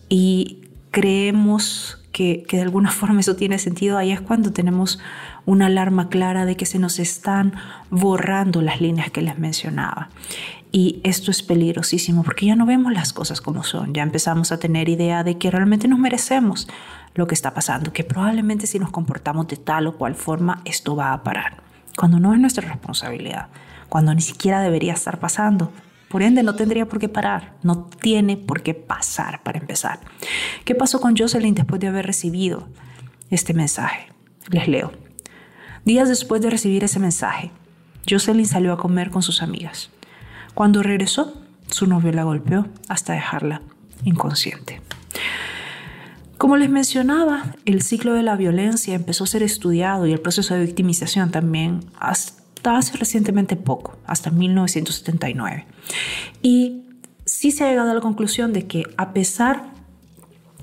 Y 0.10 0.61
creemos 0.91 1.97
que, 2.12 2.43
que, 2.47 2.58
de 2.58 2.63
alguna 2.63 2.91
forma 2.91 3.21
eso 3.21 3.36
tiene 3.36 3.58
sentido, 3.58 3.97
ahí 3.97 4.12
es 4.12 4.21
cuando 4.21 4.51
tenemos 4.51 4.99
una 5.45 5.67
alarma 5.67 6.10
clara 6.10 6.45
de 6.45 6.56
que 6.56 6.65
se 6.65 6.77
nos 6.77 6.99
están 6.99 7.54
borrando 7.89 8.62
las 8.62 8.82
líneas 8.82 9.10
que 9.12 9.21
les 9.21 9.39
mencionaba. 9.39 10.10
Y 10.73 11.01
esto 11.04 11.32
es 11.32 11.43
peligrosísimo 11.43 12.23
porque 12.23 12.45
ya 12.45 12.56
no 12.56 12.65
vemos 12.65 12.93
las 12.93 13.12
cosas 13.12 13.41
como 13.41 13.63
son, 13.63 13.93
ya 13.93 14.04
empezamos 14.04 14.51
a 14.51 14.60
tener 14.60 14.88
idea 14.88 15.23
de 15.23 15.38
que 15.38 15.51
realmente 15.51 15.88
nos 15.88 15.99
merecemos 15.99 16.67
lo 17.13 17.27
que 17.27 17.36
está 17.36 17.54
pasando, 17.54 17.91
que 17.91 18.06
probablemente 18.06 18.67
si 18.67 18.80
nos 18.80 18.89
comportamos 18.89 19.47
de 19.47 19.58
tal 19.58 19.88
o 19.88 19.97
cual 19.97 20.15
forma 20.15 20.62
esto 20.63 20.95
va 20.95 21.12
a 21.12 21.23
parar, 21.23 21.58
cuando 21.97 22.19
no 22.19 22.34
es 22.34 22.39
nuestra 22.39 22.67
responsabilidad, 22.69 23.47
cuando 23.89 24.13
ni 24.13 24.21
siquiera 24.21 24.62
debería 24.62 24.93
estar 24.93 25.19
pasando. 25.19 25.73
Por 26.12 26.24
ende, 26.24 26.43
no 26.43 26.56
tendría 26.56 26.86
por 26.86 27.00
qué 27.00 27.08
parar, 27.08 27.56
no 27.63 27.86
tiene 27.86 28.36
por 28.36 28.62
qué 28.62 28.74
pasar 28.74 29.43
para 29.43 29.60
empezar. 29.60 30.02
¿Qué 30.65 30.76
pasó 30.76 31.00
con 31.00 31.15
Jocelyn 31.15 31.56
después 31.56 31.80
de 31.80 31.88
haber 31.88 32.06
recibido 32.06 32.67
este 33.30 33.54
mensaje? 33.54 34.08
Les 34.50 34.67
leo. 34.67 34.91
Días 35.86 36.10
después 36.10 36.41
de 36.41 36.50
recibir 36.50 36.84
ese 36.84 37.00
mensaje, 37.00 37.52
Jocelyn 38.10 38.45
salió 38.45 38.74
a 38.74 38.78
comer 38.78 39.10
con 39.10 39.24
sus 39.24 39.41
amigas. 39.41 39.89
Cuando 40.54 40.84
regresó, 40.84 41.41
su 41.67 41.88
novio 41.88 42.12
la 42.12 42.24
golpeó 42.24 42.67
hasta 42.89 43.13
dejarla 43.13 43.62
inconsciente. 44.04 44.82
Como 46.38 46.58
les 46.58 46.69
mencionaba, 46.69 47.56
el 47.63 47.84
ciclo 47.84 48.13
de 48.15 48.24
la 48.24 48.36
violencia 48.36 48.95
empezó 48.95 49.24
a 49.24 49.28
ser 49.28 49.43
estudiado 49.43 50.08
y 50.08 50.12
el 50.12 50.19
proceso 50.19 50.56
de 50.56 50.65
victimización 50.65 51.32
también 51.32 51.86
hasta 52.62 52.78
hace 52.78 52.97
recientemente 52.97 53.56
poco, 53.56 53.97
hasta 54.06 54.30
1979. 54.30 55.65
Y 56.43 56.84
sí 57.26 57.50
se 57.52 57.63
ha 57.63 57.69
llegado 57.69 57.89
a 57.89 57.95
la 57.95 58.02
conclusión 58.02 58.54
de 58.54 58.67
que 58.67 58.84
a 58.97 59.13
pesar 59.13 59.71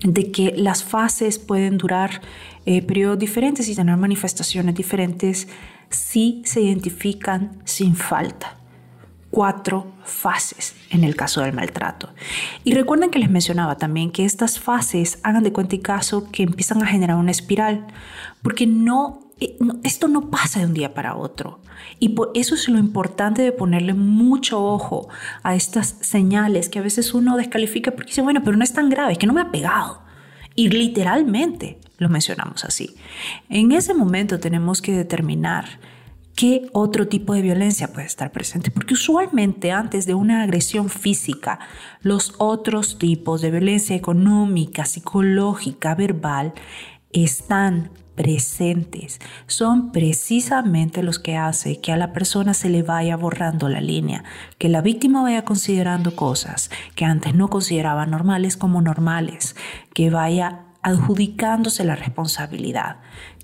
de 0.04 0.30
que 0.30 0.54
las 0.56 0.84
fases 0.84 1.40
pueden 1.40 1.76
durar 1.76 2.20
eh, 2.66 2.82
periodos 2.82 3.18
diferentes 3.18 3.68
y 3.68 3.74
tener 3.74 3.96
manifestaciones 3.96 4.76
diferentes, 4.76 5.48
sí 5.90 6.42
se 6.44 6.60
identifican 6.60 7.60
sin 7.64 7.96
falta 7.96 8.54
cuatro 9.30 9.92
fases 10.04 10.76
en 10.90 11.02
el 11.02 11.16
caso 11.16 11.40
del 11.40 11.52
maltrato. 11.52 12.10
Y 12.62 12.74
recuerden 12.74 13.10
que 13.10 13.18
les 13.18 13.28
mencionaba 13.28 13.76
también 13.76 14.12
que 14.12 14.24
estas 14.24 14.60
fases, 14.60 15.18
hagan 15.24 15.42
de 15.42 15.52
cuenta 15.52 15.74
y 15.74 15.80
caso, 15.80 16.30
que 16.30 16.44
empiezan 16.44 16.80
a 16.80 16.86
generar 16.86 17.16
una 17.16 17.32
espiral, 17.32 17.88
porque 18.42 18.68
no, 18.68 19.27
esto 19.82 20.08
no 20.08 20.30
pasa 20.30 20.60
de 20.60 20.66
un 20.66 20.74
día 20.74 20.94
para 20.94 21.16
otro. 21.16 21.60
Y 22.00 22.10
por 22.10 22.30
eso 22.34 22.54
es 22.54 22.68
lo 22.68 22.78
importante 22.78 23.42
de 23.42 23.52
ponerle 23.52 23.94
mucho 23.94 24.64
ojo 24.64 25.08
a 25.42 25.54
estas 25.54 25.96
señales 26.00 26.68
que 26.68 26.78
a 26.78 26.82
veces 26.82 27.14
uno 27.14 27.36
descalifica 27.36 27.92
porque 27.92 28.10
dice, 28.10 28.22
bueno, 28.22 28.42
pero 28.44 28.56
no 28.56 28.64
es 28.64 28.72
tan 28.72 28.88
grave, 28.88 29.12
es 29.12 29.18
que 29.18 29.26
no 29.26 29.32
me 29.32 29.40
ha 29.40 29.50
pegado. 29.50 30.02
Y 30.54 30.70
literalmente 30.70 31.78
lo 31.98 32.08
mencionamos 32.08 32.64
así. 32.64 32.96
En 33.48 33.72
ese 33.72 33.94
momento 33.94 34.40
tenemos 34.40 34.82
que 34.82 34.92
determinar 34.92 35.66
qué 36.34 36.68
otro 36.72 37.08
tipo 37.08 37.34
de 37.34 37.42
violencia 37.42 37.92
puede 37.92 38.06
estar 38.06 38.30
presente. 38.30 38.70
Porque 38.70 38.94
usualmente 38.94 39.72
antes 39.72 40.06
de 40.06 40.14
una 40.14 40.42
agresión 40.42 40.88
física, 40.88 41.58
los 42.00 42.34
otros 42.38 42.98
tipos 42.98 43.40
de 43.40 43.50
violencia 43.50 43.96
económica, 43.96 44.84
psicológica, 44.84 45.96
verbal, 45.96 46.54
están 47.12 47.90
presentes. 48.18 49.20
Son 49.46 49.92
precisamente 49.92 51.04
los 51.04 51.20
que 51.20 51.36
hacen 51.36 51.80
que 51.80 51.92
a 51.92 51.96
la 51.96 52.12
persona 52.12 52.52
se 52.52 52.68
le 52.68 52.82
vaya 52.82 53.16
borrando 53.16 53.68
la 53.68 53.80
línea, 53.80 54.24
que 54.58 54.68
la 54.68 54.80
víctima 54.80 55.22
vaya 55.22 55.44
considerando 55.44 56.16
cosas 56.16 56.68
que 56.96 57.04
antes 57.04 57.36
no 57.36 57.48
consideraba 57.48 58.06
normales 58.06 58.56
como 58.56 58.82
normales, 58.82 59.54
que 59.94 60.10
vaya 60.10 60.64
adjudicándose 60.82 61.84
la 61.84 61.94
responsabilidad, 61.94 62.96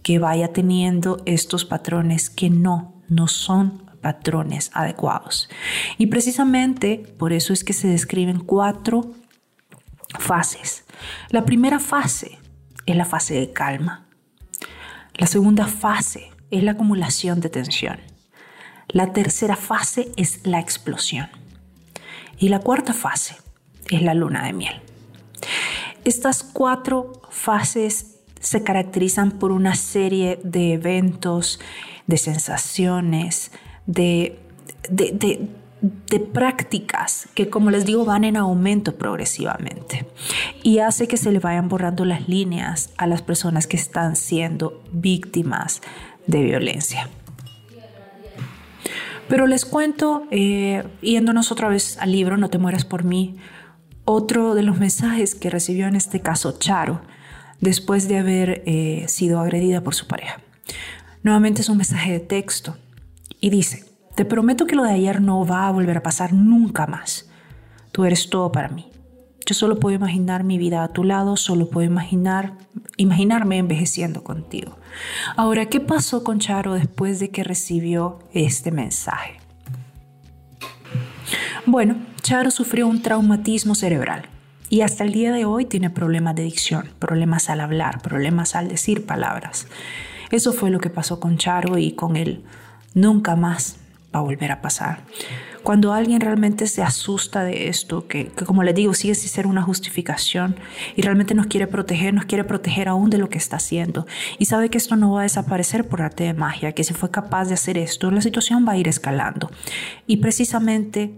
que 0.03 0.19
vaya 0.19 0.53
teniendo 0.53 1.23
estos 1.25 1.65
patrones 1.65 2.29
que 2.29 2.51
no, 2.51 3.01
no 3.09 3.29
son 3.29 3.85
patrones 4.03 4.73
adecuados. 4.75 5.49
Y 5.99 6.09
precisamente 6.09 7.15
por 7.17 7.33
eso 7.33 7.53
es 7.53 7.63
que 7.63 7.75
se 7.75 7.87
describen 7.87 8.41
cuatro 8.41 9.13
fases. 10.19 10.85
La 11.31 11.45
primera 11.45 11.79
fase 11.79 12.41
es 12.87 12.97
la 12.97 13.05
fase 13.05 13.35
de 13.35 13.53
calma. 13.53 14.04
La 15.15 15.27
segunda 15.27 15.67
fase 15.67 16.31
es 16.51 16.63
la 16.63 16.73
acumulación 16.73 17.41
de 17.41 17.49
tensión. 17.49 18.01
La 18.89 19.13
tercera 19.13 19.57
fase 19.57 20.11
es 20.17 20.47
la 20.47 20.61
explosión. 20.61 21.29
Y 22.39 22.49
la 22.49 22.61
cuarta 22.61 22.93
fase 22.93 23.37
es 23.91 24.03
la 24.03 24.15
luna 24.15 24.45
de 24.45 24.53
miel. 24.53 24.83
Estas 26.05 26.43
cuatro 26.43 27.23
fases 27.31 28.17
se 28.41 28.63
caracterizan 28.63 29.33
por 29.33 29.53
una 29.53 29.75
serie 29.75 30.39
de 30.43 30.75
eventos, 30.75 31.61
de 32.07 32.19
sensaciones, 32.19 33.53
de, 33.87 34.39
de, 34.91 35.49
prácticas 36.33 37.29
que, 37.35 37.49
como 37.49 37.71
les 37.71 37.85
digo, 37.85 38.05
van 38.05 38.25
en 38.25 38.37
aumento 38.37 38.97
progresivamente 38.97 40.07
y 40.63 40.79
hace 40.79 41.09
que 41.09 41.17
se 41.17 41.33
le 41.33 41.39
vayan 41.39 41.69
borrando 41.69 42.05
las 42.05 42.29
líneas 42.29 42.91
a 42.97 43.07
las 43.07 43.23
personas 43.23 43.67
que 43.67 43.77
están 43.77 44.17
siendo 44.17 44.83
víctimas 44.93 45.83
de 46.27 46.43
violencia. 46.43 47.09
Pero 49.29 49.47
les 49.47 49.65
cuento, 49.65 50.27
eh, 50.31 50.85
yéndonos 51.01 51.51
otra 51.51 51.69
vez 51.69 51.99
al 51.99 52.13
libro 52.13 52.37
No 52.37 52.51
te 52.51 52.59
mueras 52.59 52.85
por 52.85 53.05
mí, 53.05 53.37
otro 54.05 54.55
de 54.55 54.63
los 54.63 54.79
mensajes 54.79 55.35
que 55.35 55.51
recibió 55.51 55.87
en 55.87 55.97
este 55.97 56.21
caso 56.21 56.59
Charo, 56.59 57.01
después 57.61 58.07
de 58.09 58.19
haber 58.19 58.63
eh, 58.67 59.07
sido 59.09 59.41
agredida 59.41 59.81
por 59.81 59.95
su 59.95 60.07
pareja. 60.07 60.41
Nuevamente 61.23 61.63
es 61.63 61.71
un 61.71 61.79
mensaje 61.79 62.13
de 62.13 62.21
texto 62.21 62.77
y 63.41 63.49
dice, 63.49 63.94
te 64.15 64.25
prometo 64.25 64.67
que 64.67 64.77
lo 64.77 64.85
de 64.85 64.93
ayer 64.93 65.21
no 65.21 65.45
va 65.45 65.67
a 65.67 65.73
volver 65.73 65.99
a 65.99 66.03
pasar 66.03 66.33
nunca 66.33 66.87
más. 66.87 67.29
Tú 67.93 68.05
eres 68.05 68.31
todo 68.31 68.53
para 68.53 68.69
mí. 68.69 68.91
Yo 69.47 69.55
solo 69.55 69.79
puedo 69.79 69.95
imaginar 69.95 70.43
mi 70.43 70.57
vida 70.57 70.83
a 70.83 70.89
tu 70.89 71.05
lado, 71.05 71.37
solo 71.37 71.69
puedo 71.69 71.87
imaginar, 71.87 72.55
imaginarme 72.97 73.59
envejeciendo 73.59 74.25
contigo. 74.25 74.79
Ahora, 75.37 75.67
¿qué 75.67 75.81
pasó 75.81 76.25
con 76.25 76.39
Charo 76.39 76.75
después 76.75 77.21
de 77.21 77.31
que 77.31 77.45
recibió 77.45 78.21
este 78.33 78.71
mensaje? 78.71 79.39
Bueno, 81.67 81.97
Charo 82.23 82.51
sufrió 82.51 82.87
un 82.87 83.03
traumatismo 83.03 83.75
cerebral 83.75 84.27
y 84.71 84.81
hasta 84.81 85.05
el 85.05 85.13
día 85.13 85.33
de 85.33 85.45
hoy 85.45 85.67
tiene 85.67 85.91
problemas 85.91 86.37
de 86.37 86.45
dicción, 86.45 86.89
problemas 86.99 87.51
al 87.51 87.61
hablar, 87.61 88.01
problemas 88.01 88.55
al 88.55 88.69
decir 88.69 89.05
palabras. 89.05 89.67
Eso 90.31 90.53
fue 90.53 90.71
lo 90.71 90.79
que 90.79 90.91
pasó 90.91 91.21
con 91.21 91.37
Charo 91.37 91.77
y 91.77 91.93
con 91.93 92.17
él. 92.17 92.45
Nunca 92.95 93.37
más 93.37 93.77
va 94.15 94.21
a 94.21 94.23
volver 94.23 94.53
a 94.53 94.63
pasar. 94.63 95.05
Cuando 95.63 95.95
alguien 95.95 96.21
realmente 96.21 96.67
se 96.67 96.83
asusta 96.83 97.43
de 97.43 97.69
esto, 97.69 98.07
que, 98.07 98.29
como 98.29 98.63
le 98.63 98.75
digo, 98.75 98.93
sigue 98.93 99.15
sin 99.15 99.31
ser 99.31 99.47
una 99.47 99.63
justificación 99.63 100.57
y 100.95 101.03
realmente 101.03 101.35
nos 101.35 101.47
quiere 101.47 101.67
proteger, 101.67 102.13
nos 102.13 102.27
quiere 102.27 102.45
proteger 102.45 102.89
aún 102.89 103.09
de 103.09 103.19
lo 103.19 103.31
que 103.31 103.39
está 103.39 103.57
haciendo 103.57 104.07
y 104.39 104.45
sabe 104.45 104.69
que 104.69 104.77
esto 104.79 104.95
no 104.97 105.13
va 105.13 105.21
a 105.21 105.23
desaparecer 105.23 105.89
por 105.89 106.03
arte 106.03 106.25
de 106.25 106.35
magia, 106.35 106.73
que 106.73 106.85
si 106.85 106.93
fue 106.93 107.11
capaz 107.11 107.47
de 107.47 107.55
hacer 107.55 107.79
esto, 107.79 108.11
la 108.11 108.21
situación 108.21 108.67
va 108.69 108.73
a 108.73 108.77
ir 108.77 108.89
escalando. 108.89 109.51
Y 110.07 110.19
precisamente 110.19 111.17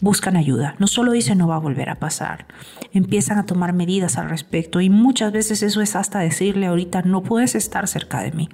buscan 0.00 0.36
ayuda. 0.36 0.76
No 0.78 0.86
solo 0.86 1.12
dicen 1.12 1.38
no 1.38 1.48
va 1.48 1.56
a 1.56 1.60
volver 1.60 1.90
a 1.90 1.98
pasar, 1.98 2.46
empiezan 2.92 3.38
a 3.38 3.46
tomar 3.46 3.72
medidas 3.72 4.18
al 4.18 4.28
respecto 4.28 4.80
y 4.80 4.90
muchas 4.90 5.32
veces 5.32 5.62
eso 5.62 5.80
es 5.80 5.96
hasta 5.96 6.18
decirle 6.20 6.66
ahorita 6.66 7.02
no 7.02 7.22
puedes 7.22 7.54
estar 7.54 7.86
cerca 7.88 8.22
de 8.22 8.32
mí. 8.32 8.48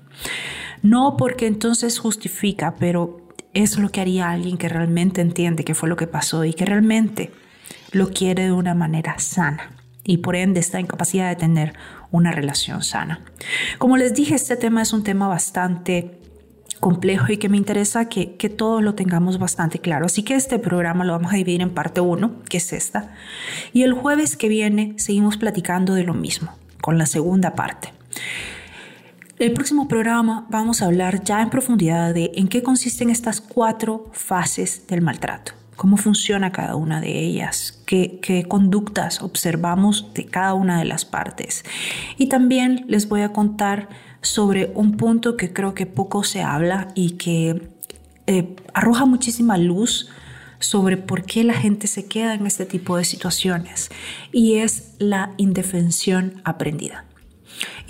No 0.82 1.16
porque 1.16 1.46
entonces 1.46 1.98
justifica, 1.98 2.74
pero 2.78 3.19
es 3.54 3.78
lo 3.78 3.90
que 3.90 4.00
haría 4.00 4.30
alguien 4.30 4.56
que 4.56 4.68
realmente 4.68 5.20
entiende 5.20 5.64
qué 5.64 5.74
fue 5.74 5.88
lo 5.88 5.96
que 5.96 6.06
pasó 6.06 6.44
y 6.44 6.54
que 6.54 6.64
realmente 6.64 7.30
lo 7.92 8.10
quiere 8.10 8.44
de 8.44 8.52
una 8.52 8.74
manera 8.74 9.18
sana 9.18 9.76
y 10.04 10.18
por 10.18 10.36
ende 10.36 10.60
está 10.60 10.78
en 10.78 10.86
capacidad 10.86 11.28
de 11.28 11.36
tener 11.36 11.74
una 12.10 12.32
relación 12.32 12.82
sana. 12.82 13.20
Como 13.78 13.96
les 13.96 14.14
dije, 14.14 14.34
este 14.34 14.56
tema 14.56 14.82
es 14.82 14.92
un 14.92 15.04
tema 15.04 15.28
bastante 15.28 16.18
complejo 16.80 17.30
y 17.30 17.36
que 17.36 17.48
me 17.48 17.56
interesa 17.56 18.08
que, 18.08 18.36
que 18.36 18.48
todos 18.48 18.82
lo 18.82 18.94
tengamos 18.94 19.38
bastante 19.38 19.78
claro. 19.78 20.06
Así 20.06 20.22
que 20.22 20.34
este 20.34 20.58
programa 20.58 21.04
lo 21.04 21.12
vamos 21.12 21.32
a 21.32 21.36
dividir 21.36 21.60
en 21.60 21.70
parte 21.70 22.00
1, 22.00 22.42
que 22.48 22.56
es 22.56 22.72
esta, 22.72 23.14
y 23.72 23.82
el 23.82 23.92
jueves 23.92 24.36
que 24.36 24.48
viene 24.48 24.94
seguimos 24.96 25.36
platicando 25.36 25.94
de 25.94 26.04
lo 26.04 26.14
mismo, 26.14 26.56
con 26.80 26.96
la 26.98 27.06
segunda 27.06 27.54
parte. 27.54 27.92
El 29.40 29.54
próximo 29.54 29.88
programa 29.88 30.46
vamos 30.50 30.82
a 30.82 30.84
hablar 30.84 31.24
ya 31.24 31.40
en 31.40 31.48
profundidad 31.48 32.12
de 32.12 32.30
en 32.34 32.46
qué 32.46 32.62
consisten 32.62 33.08
estas 33.08 33.40
cuatro 33.40 34.10
fases 34.12 34.86
del 34.86 35.00
maltrato, 35.00 35.52
cómo 35.76 35.96
funciona 35.96 36.52
cada 36.52 36.76
una 36.76 37.00
de 37.00 37.18
ellas, 37.18 37.82
qué, 37.86 38.44
conductas 38.46 39.22
observamos 39.22 40.12
de 40.12 40.26
cada 40.26 40.52
una 40.52 40.78
de 40.78 40.84
las 40.84 41.06
partes. 41.06 41.64
Y 42.18 42.26
también 42.26 42.84
les 42.86 43.08
voy 43.08 43.22
a 43.22 43.32
contar 43.32 43.88
sobre 44.20 44.72
un 44.74 44.98
punto 44.98 45.38
que 45.38 45.54
creo 45.54 45.72
que 45.72 45.86
poco 45.86 46.22
se 46.22 46.42
habla 46.42 46.88
y 46.94 47.12
que 47.12 47.70
eh, 48.26 48.56
arroja 48.74 49.06
muchísima 49.06 49.56
luz 49.56 50.10
sobre 50.58 50.98
por 50.98 51.22
qué 51.22 51.44
la 51.44 51.54
gente 51.54 51.86
se 51.86 52.04
queda 52.04 52.34
en 52.34 52.46
este 52.46 52.66
tipo 52.66 52.98
de 52.98 53.06
situaciones 53.06 53.88
y 54.32 54.56
es 54.56 54.96
la 54.98 55.30
indefensión 55.38 56.42
aprendida. 56.44 57.06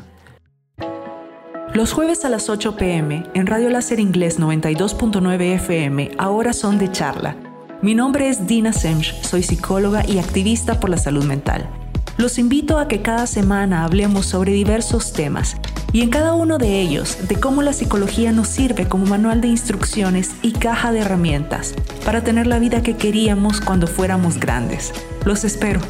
Los 1.74 1.92
jueves 1.92 2.24
a 2.24 2.30
las 2.30 2.48
8 2.48 2.76
pm 2.76 3.24
en 3.34 3.46
Radio 3.46 3.68
Láser 3.68 4.00
Inglés 4.00 4.40
92.9 4.40 5.42
FM 5.56 6.12
ahora 6.16 6.54
son 6.54 6.78
de 6.78 6.90
charla. 6.90 7.36
Mi 7.82 7.94
nombre 7.94 8.30
es 8.30 8.46
Dina 8.46 8.72
Semch, 8.72 9.22
soy 9.22 9.42
psicóloga 9.42 10.08
y 10.08 10.18
activista 10.18 10.80
por 10.80 10.88
la 10.88 10.96
salud 10.96 11.24
mental. 11.24 11.83
Los 12.16 12.38
invito 12.38 12.78
a 12.78 12.86
que 12.86 13.02
cada 13.02 13.26
semana 13.26 13.84
hablemos 13.84 14.26
sobre 14.26 14.52
diversos 14.52 15.12
temas 15.12 15.56
y 15.92 16.00
en 16.02 16.10
cada 16.10 16.32
uno 16.34 16.58
de 16.58 16.80
ellos 16.80 17.18
de 17.28 17.36
cómo 17.36 17.62
la 17.62 17.72
psicología 17.72 18.30
nos 18.30 18.48
sirve 18.48 18.88
como 18.88 19.04
manual 19.06 19.40
de 19.40 19.48
instrucciones 19.48 20.30
y 20.40 20.52
caja 20.52 20.92
de 20.92 21.00
herramientas 21.00 21.74
para 22.04 22.22
tener 22.22 22.46
la 22.46 22.60
vida 22.60 22.82
que 22.82 22.96
queríamos 22.96 23.60
cuando 23.60 23.88
fuéramos 23.88 24.38
grandes. 24.38 24.92
Los 25.24 25.44
espero. 25.44 25.80